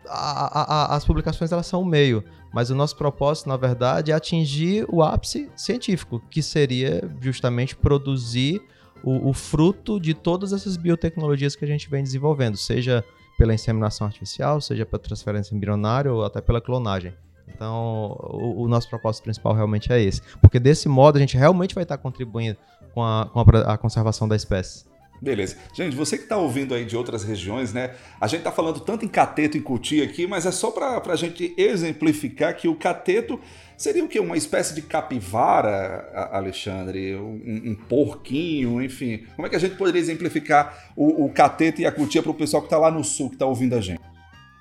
a, 0.08 0.92
a, 0.92 0.96
as 0.96 1.06
publicações 1.06 1.52
elas 1.52 1.68
são 1.68 1.82
o 1.82 1.86
meio, 1.86 2.24
mas 2.54 2.70
o 2.70 2.76
nosso 2.76 2.96
propósito, 2.96 3.50
na 3.50 3.58
verdade, 3.58 4.12
é 4.12 4.16
atingir 4.16 4.86
o 4.90 5.04
ápice 5.04 5.50
científico, 5.56 6.22
que 6.30 6.42
seria 6.42 7.10
justamente 7.22 7.76
produzir 7.76 8.62
o, 9.04 9.30
o 9.30 9.34
fruto 9.34 10.00
de 10.00 10.14
todas 10.14 10.54
essas 10.54 10.78
biotecnologias 10.78 11.56
que 11.56 11.66
a 11.66 11.68
gente 11.68 11.90
vem 11.90 12.04
desenvolvendo, 12.04 12.58
seja 12.58 13.04
pela 13.38 13.54
inseminação 13.54 14.06
artificial, 14.06 14.60
seja 14.60 14.86
pela 14.86 15.02
transferência 15.02 15.56
embrionária 15.56 16.12
ou 16.12 16.24
até 16.26 16.42
pela 16.42 16.60
clonagem. 16.60 17.14
Então, 17.54 18.18
o, 18.20 18.64
o, 18.64 18.68
nosso 18.68 18.90
propósito 18.90 19.24
principal 19.24 19.54
realmente 19.54 19.92
é 19.92 20.02
esse. 20.02 20.22
Porque 20.42 20.60
desse 20.60 20.88
modo 20.88 21.18
a 21.18 21.20
gente 21.20 21.38
realmente 21.38 21.76
vai 21.76 21.84
estar 21.84 21.98
contribuindo 21.98 22.58
com 22.94 23.04
a, 23.04 23.30
com 23.32 23.40
a, 23.40 23.74
a 23.74 23.78
conservação 23.78 24.28
da 24.28 24.36
espécie. 24.36 24.90
Beleza. 25.22 25.58
Gente, 25.74 25.96
você 25.96 26.18
que 26.18 26.24
está 26.24 26.38
ouvindo 26.38 26.74
aí 26.74 26.86
de 26.86 26.96
outras 26.96 27.24
regiões, 27.24 27.74
né? 27.74 27.92
A 28.22 28.28
gente 28.28 28.40
está 28.40 28.52
falando 28.52 28.80
tanto 28.80 29.04
em 29.04 29.08
cateto 29.08 29.58
e 29.58 29.62
cutia 29.62 30.06
aqui, 30.06 30.26
mas 30.26 30.46
é 30.46 30.52
só 30.52 30.72
para 30.72 31.02
a 31.06 31.16
gente 31.16 31.54
exemplificar 31.58 32.56
que 32.56 32.70
o 32.70 32.76
cateto 32.76 33.40
seria 33.76 34.04
o 34.04 34.08
quê? 34.08 34.20
Uma 34.20 34.38
espécie 34.38 34.74
de 34.74 34.82
capivara, 34.82 36.30
Alexandre? 36.32 37.16
Um, 37.16 37.72
um 37.72 37.76
porquinho, 37.76 38.82
enfim. 38.82 39.26
Como 39.36 39.46
é 39.46 39.50
que 39.50 39.58
a 39.58 39.60
gente 39.60 39.76
poderia 39.76 40.00
exemplificar 40.00 40.92
o, 40.96 41.26
o 41.26 41.30
cateto 41.30 41.82
e 41.82 41.86
a 41.86 41.92
cutia 41.92 42.24
para 42.24 42.32
o 42.32 42.36
pessoal 42.36 42.62
que 42.62 42.68
está 42.68 42.78
lá 42.78 42.90
no 42.90 43.04
sul, 43.04 43.30
que 43.30 43.36
está 43.36 43.46
ouvindo 43.46 43.76
a 43.76 43.82
gente? 43.82 44.00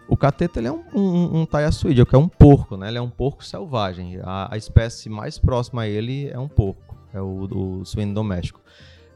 O 0.09 0.17
cateto 0.17 0.59
ele 0.59 0.69
é 0.69 0.73
um, 0.73 0.83
um, 0.95 1.41
um 1.41 1.47
taiaçuídeo, 1.47 2.07
que 2.07 2.17
é 2.17 2.19
um 2.19 2.29
porco, 2.29 2.77
né? 2.77 2.89
Ele 2.89 2.99
é 2.99 3.03
um 3.03 3.11
porco 3.11 3.45
selvagem. 3.45 4.19
A, 4.23 4.55
a 4.55 4.57
espécie 4.57 5.09
mais 5.09 5.39
próxima 5.39 5.83
a 5.83 5.89
ele 5.89 6.29
é 6.29 6.39
um 6.39 6.49
porco 6.49 6.89
é 7.13 7.21
o, 7.21 7.81
o 7.81 7.85
suíno 7.85 8.15
doméstico. 8.15 8.61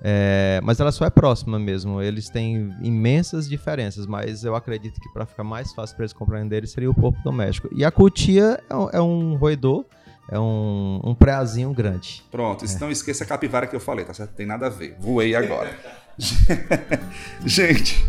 É, 0.05 0.61
mas 0.64 0.81
ela 0.81 0.90
só 0.90 1.05
é 1.05 1.11
próxima 1.11 1.59
mesmo. 1.59 2.02
Eles 2.02 2.28
têm 2.28 2.74
imensas 2.83 3.48
diferenças, 3.48 4.07
mas 4.07 4.44
eu 4.44 4.57
acredito 4.57 5.00
que 5.00 5.09
para 5.12 5.24
ficar 5.24 5.44
mais 5.44 5.72
fácil 5.72 5.94
para 5.96 6.05
eles 6.05 6.12
compreenderem 6.12 6.66
seria 6.68 6.90
o 6.90 6.94
porco 6.94 7.20
doméstico. 7.22 7.68
E 7.72 7.85
a 7.85 7.90
cutia 7.90 8.61
é, 8.68 8.96
é 8.96 9.00
um 9.00 9.37
roedor 9.37 9.85
é 10.28 10.38
um, 10.38 11.00
um 11.05 11.14
preazinho 11.14 11.72
grande. 11.74 12.24
Pronto, 12.31 12.64
isso 12.64 12.81
não 12.81 12.90
esqueça 12.90 13.22
a 13.22 13.26
capivara 13.26 13.66
que 13.66 13.76
eu 13.76 13.81
falei, 13.81 14.05
tá 14.05 14.14
certo? 14.14 14.33
Tem 14.33 14.46
nada 14.46 14.66
a 14.66 14.70
ver. 14.70 14.96
Voei 14.98 15.35
agora. 15.35 15.70
gente, 17.44 18.05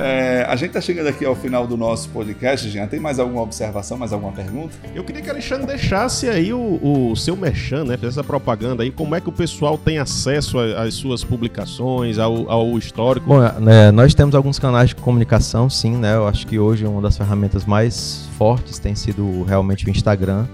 é, 0.00 0.46
a 0.48 0.54
gente 0.54 0.70
tá 0.70 0.80
chegando 0.80 1.08
aqui 1.08 1.24
ao 1.24 1.34
final 1.34 1.66
do 1.66 1.76
nosso 1.76 2.08
podcast, 2.10 2.70
Jean. 2.70 2.86
Tem 2.86 3.00
mais 3.00 3.18
alguma 3.18 3.42
observação, 3.42 3.98
mais 3.98 4.12
alguma 4.12 4.30
pergunta? 4.30 4.76
Eu 4.94 5.02
queria 5.02 5.20
que 5.20 5.28
o 5.28 5.32
Alexandre 5.32 5.66
deixasse 5.66 6.28
aí 6.28 6.52
o, 6.52 7.10
o 7.10 7.16
seu 7.16 7.36
merchan, 7.36 7.84
né? 7.84 7.96
Fizesse 7.96 8.20
essa 8.20 8.24
propaganda 8.24 8.84
aí, 8.84 8.92
como 8.92 9.16
é 9.16 9.20
que 9.20 9.28
o 9.28 9.32
pessoal 9.32 9.76
tem 9.76 9.98
acesso 9.98 10.56
às 10.60 10.94
suas 10.94 11.24
publicações, 11.24 12.16
ao, 12.16 12.48
ao 12.48 12.78
histórico. 12.78 13.26
Bom, 13.26 13.42
é, 13.42 13.90
nós 13.90 14.14
temos 14.14 14.36
alguns 14.36 14.58
canais 14.58 14.90
de 14.90 14.94
comunicação, 14.94 15.68
sim, 15.68 15.96
né? 15.96 16.14
Eu 16.14 16.28
acho 16.28 16.46
que 16.46 16.60
hoje 16.60 16.86
uma 16.86 17.02
das 17.02 17.16
ferramentas 17.16 17.64
mais 17.64 18.28
fortes 18.38 18.78
tem 18.78 18.94
sido 18.94 19.42
realmente 19.42 19.84
o 19.84 19.90
Instagram. 19.90 20.46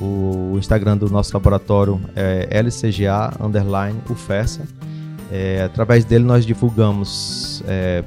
O 0.00 0.54
Instagram 0.56 0.96
do 0.96 1.10
nosso 1.10 1.34
laboratório 1.34 2.00
é 2.14 2.46
LCGA 2.50 3.32
underline 3.40 3.98
UFESA. 4.08 4.62
É, 5.36 5.64
através 5.64 6.04
dele 6.04 6.22
nós 6.22 6.46
divulgamos, 6.46 7.60
é, 7.66 8.04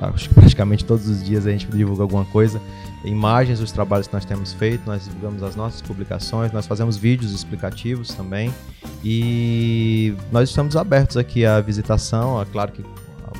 acho 0.00 0.28
que 0.28 0.34
praticamente 0.36 0.84
todos 0.84 1.08
os 1.08 1.20
dias 1.24 1.44
a 1.44 1.50
gente 1.50 1.66
divulga 1.66 2.04
alguma 2.04 2.24
coisa, 2.24 2.60
imagens 3.04 3.58
dos 3.58 3.72
trabalhos 3.72 4.06
que 4.06 4.14
nós 4.14 4.24
temos 4.24 4.52
feito, 4.52 4.86
nós 4.86 5.02
divulgamos 5.02 5.42
as 5.42 5.56
nossas 5.56 5.82
publicações, 5.82 6.52
nós 6.52 6.64
fazemos 6.64 6.96
vídeos 6.96 7.32
explicativos 7.32 8.14
também. 8.14 8.54
E 9.02 10.14
nós 10.30 10.50
estamos 10.50 10.76
abertos 10.76 11.16
aqui 11.16 11.44
à 11.44 11.60
visitação, 11.60 12.40
é 12.40 12.44
claro 12.44 12.70
que 12.70 12.84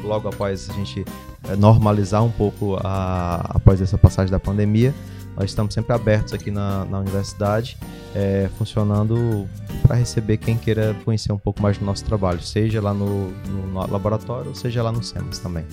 logo 0.03 0.27
após 0.27 0.69
a 0.69 0.73
gente 0.73 1.05
é, 1.49 1.55
normalizar 1.55 2.25
um 2.25 2.31
pouco 2.33 2.77
a, 2.83 3.53
após 3.55 3.81
essa 3.81 3.97
passagem 3.97 4.33
da 4.33 4.41
pandemia, 4.41 4.93
nós 5.37 5.51
estamos 5.51 5.75
sempre 5.75 5.95
abertos 5.95 6.33
aqui 6.33 6.51
na, 6.51 6.85
na 6.85 6.99
universidade, 6.99 7.77
é, 8.15 8.49
funcionando 8.59 9.49
para 9.83 9.97
receber 9.97 10.37
quem 10.37 10.57
queira 10.57 10.95
conhecer 11.05 11.33
um 11.33 11.39
pouco 11.39 11.63
mais 11.63 11.79
do 11.79 11.85
nosso 11.85 12.05
trabalho, 12.05 12.43
seja 12.43 12.81
lá 12.81 12.93
no, 12.93 13.31
no 13.31 13.91
laboratório, 13.91 14.55
seja 14.55 14.83
lá 14.83 14.93
no 14.93 15.03
SEMAS 15.03 15.39
também. 15.39 15.65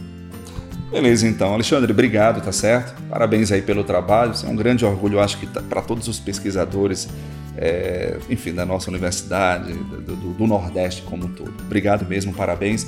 Beleza, 0.92 1.28
então. 1.28 1.54
Alexandre, 1.54 1.92
obrigado, 1.92 2.44
tá 2.44 2.52
certo? 2.52 3.00
Parabéns 3.10 3.52
aí 3.52 3.62
pelo 3.62 3.84
trabalho. 3.84 4.32
Isso 4.32 4.46
é 4.46 4.50
um 4.50 4.56
grande 4.56 4.84
orgulho, 4.84 5.20
acho 5.20 5.38
que 5.38 5.46
tá, 5.46 5.62
para 5.62 5.82
todos 5.82 6.08
os 6.08 6.20
pesquisadores, 6.20 7.08
é, 7.56 8.18
enfim, 8.28 8.54
da 8.54 8.66
nossa 8.66 8.90
universidade, 8.90 9.72
do, 9.74 10.02
do, 10.02 10.16
do, 10.34 10.48
Nordeste 10.48 11.04
como 11.04 11.26
um 11.26 11.30
todo. 11.30 11.54
Obrigado 11.64 12.08
mesmo, 12.08 12.34
parabéns. 12.34 12.88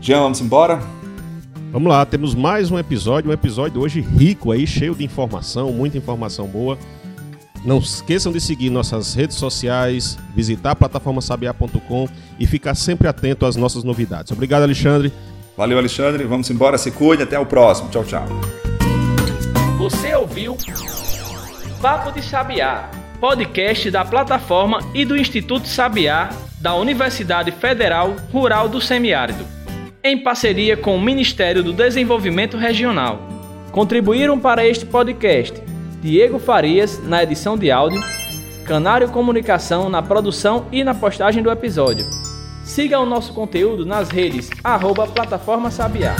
Jean, 0.00 0.20
vamos 0.20 0.42
embora? 0.42 0.78
Vamos 1.70 1.92
lá, 1.92 2.04
temos 2.06 2.34
mais 2.34 2.70
um 2.70 2.78
episódio, 2.78 3.30
um 3.30 3.32
episódio 3.32 3.82
hoje 3.82 4.00
rico 4.00 4.52
aí, 4.52 4.66
cheio 4.66 4.94
de 4.94 5.04
informação, 5.04 5.70
muita 5.70 5.98
informação 5.98 6.46
boa. 6.46 6.78
Não 7.62 7.78
esqueçam 7.78 8.32
de 8.32 8.40
seguir 8.40 8.70
nossas 8.70 9.12
redes 9.14 9.36
sociais, 9.36 10.18
visitar 10.34 10.70
a 10.70 10.76
plataforma 10.76 11.20
sabiá.com 11.20 12.08
e 12.38 12.46
ficar 12.46 12.74
sempre 12.74 13.06
atento 13.06 13.44
às 13.44 13.54
nossas 13.54 13.84
novidades. 13.84 14.32
Obrigado, 14.32 14.62
Alexandre. 14.62 15.12
Valeu, 15.56 15.76
Alexandre. 15.76 16.24
Vamos 16.24 16.48
embora, 16.48 16.78
se 16.78 16.90
cuide, 16.90 17.24
até 17.24 17.38
o 17.38 17.44
próximo. 17.44 17.90
Tchau, 17.90 18.04
tchau. 18.04 18.26
Você 19.76 20.14
ouviu 20.14 20.56
Papo 21.82 22.12
de 22.12 22.22
Sabiá, 22.24 22.90
podcast 23.20 23.90
da 23.90 24.06
plataforma 24.06 24.78
e 24.94 25.04
do 25.04 25.16
Instituto 25.16 25.68
Sabiá 25.68 26.30
da 26.60 26.74
Universidade 26.74 27.50
Federal 27.50 28.16
Rural 28.32 28.70
do 28.70 28.80
Semiárido 28.80 29.57
em 30.08 30.18
parceria 30.18 30.76
com 30.76 30.96
o 30.96 31.00
Ministério 31.00 31.62
do 31.62 31.72
Desenvolvimento 31.72 32.56
Regional. 32.56 33.20
Contribuíram 33.70 34.38
para 34.38 34.66
este 34.66 34.86
podcast 34.86 35.62
Diego 36.00 36.38
Farias 36.38 37.02
na 37.04 37.22
edição 37.22 37.56
de 37.58 37.70
áudio, 37.70 38.00
Canário 38.64 39.10
Comunicação 39.10 39.90
na 39.90 40.02
produção 40.02 40.66
e 40.72 40.82
na 40.82 40.94
postagem 40.94 41.42
do 41.42 41.50
episódio. 41.50 42.06
Siga 42.64 42.98
o 43.00 43.06
nosso 43.06 43.32
conteúdo 43.34 43.84
nas 43.84 44.08
redes 44.08 44.50
arroba 44.64 45.06
Plataforma 45.06 45.70
Sabiá. 45.70 46.16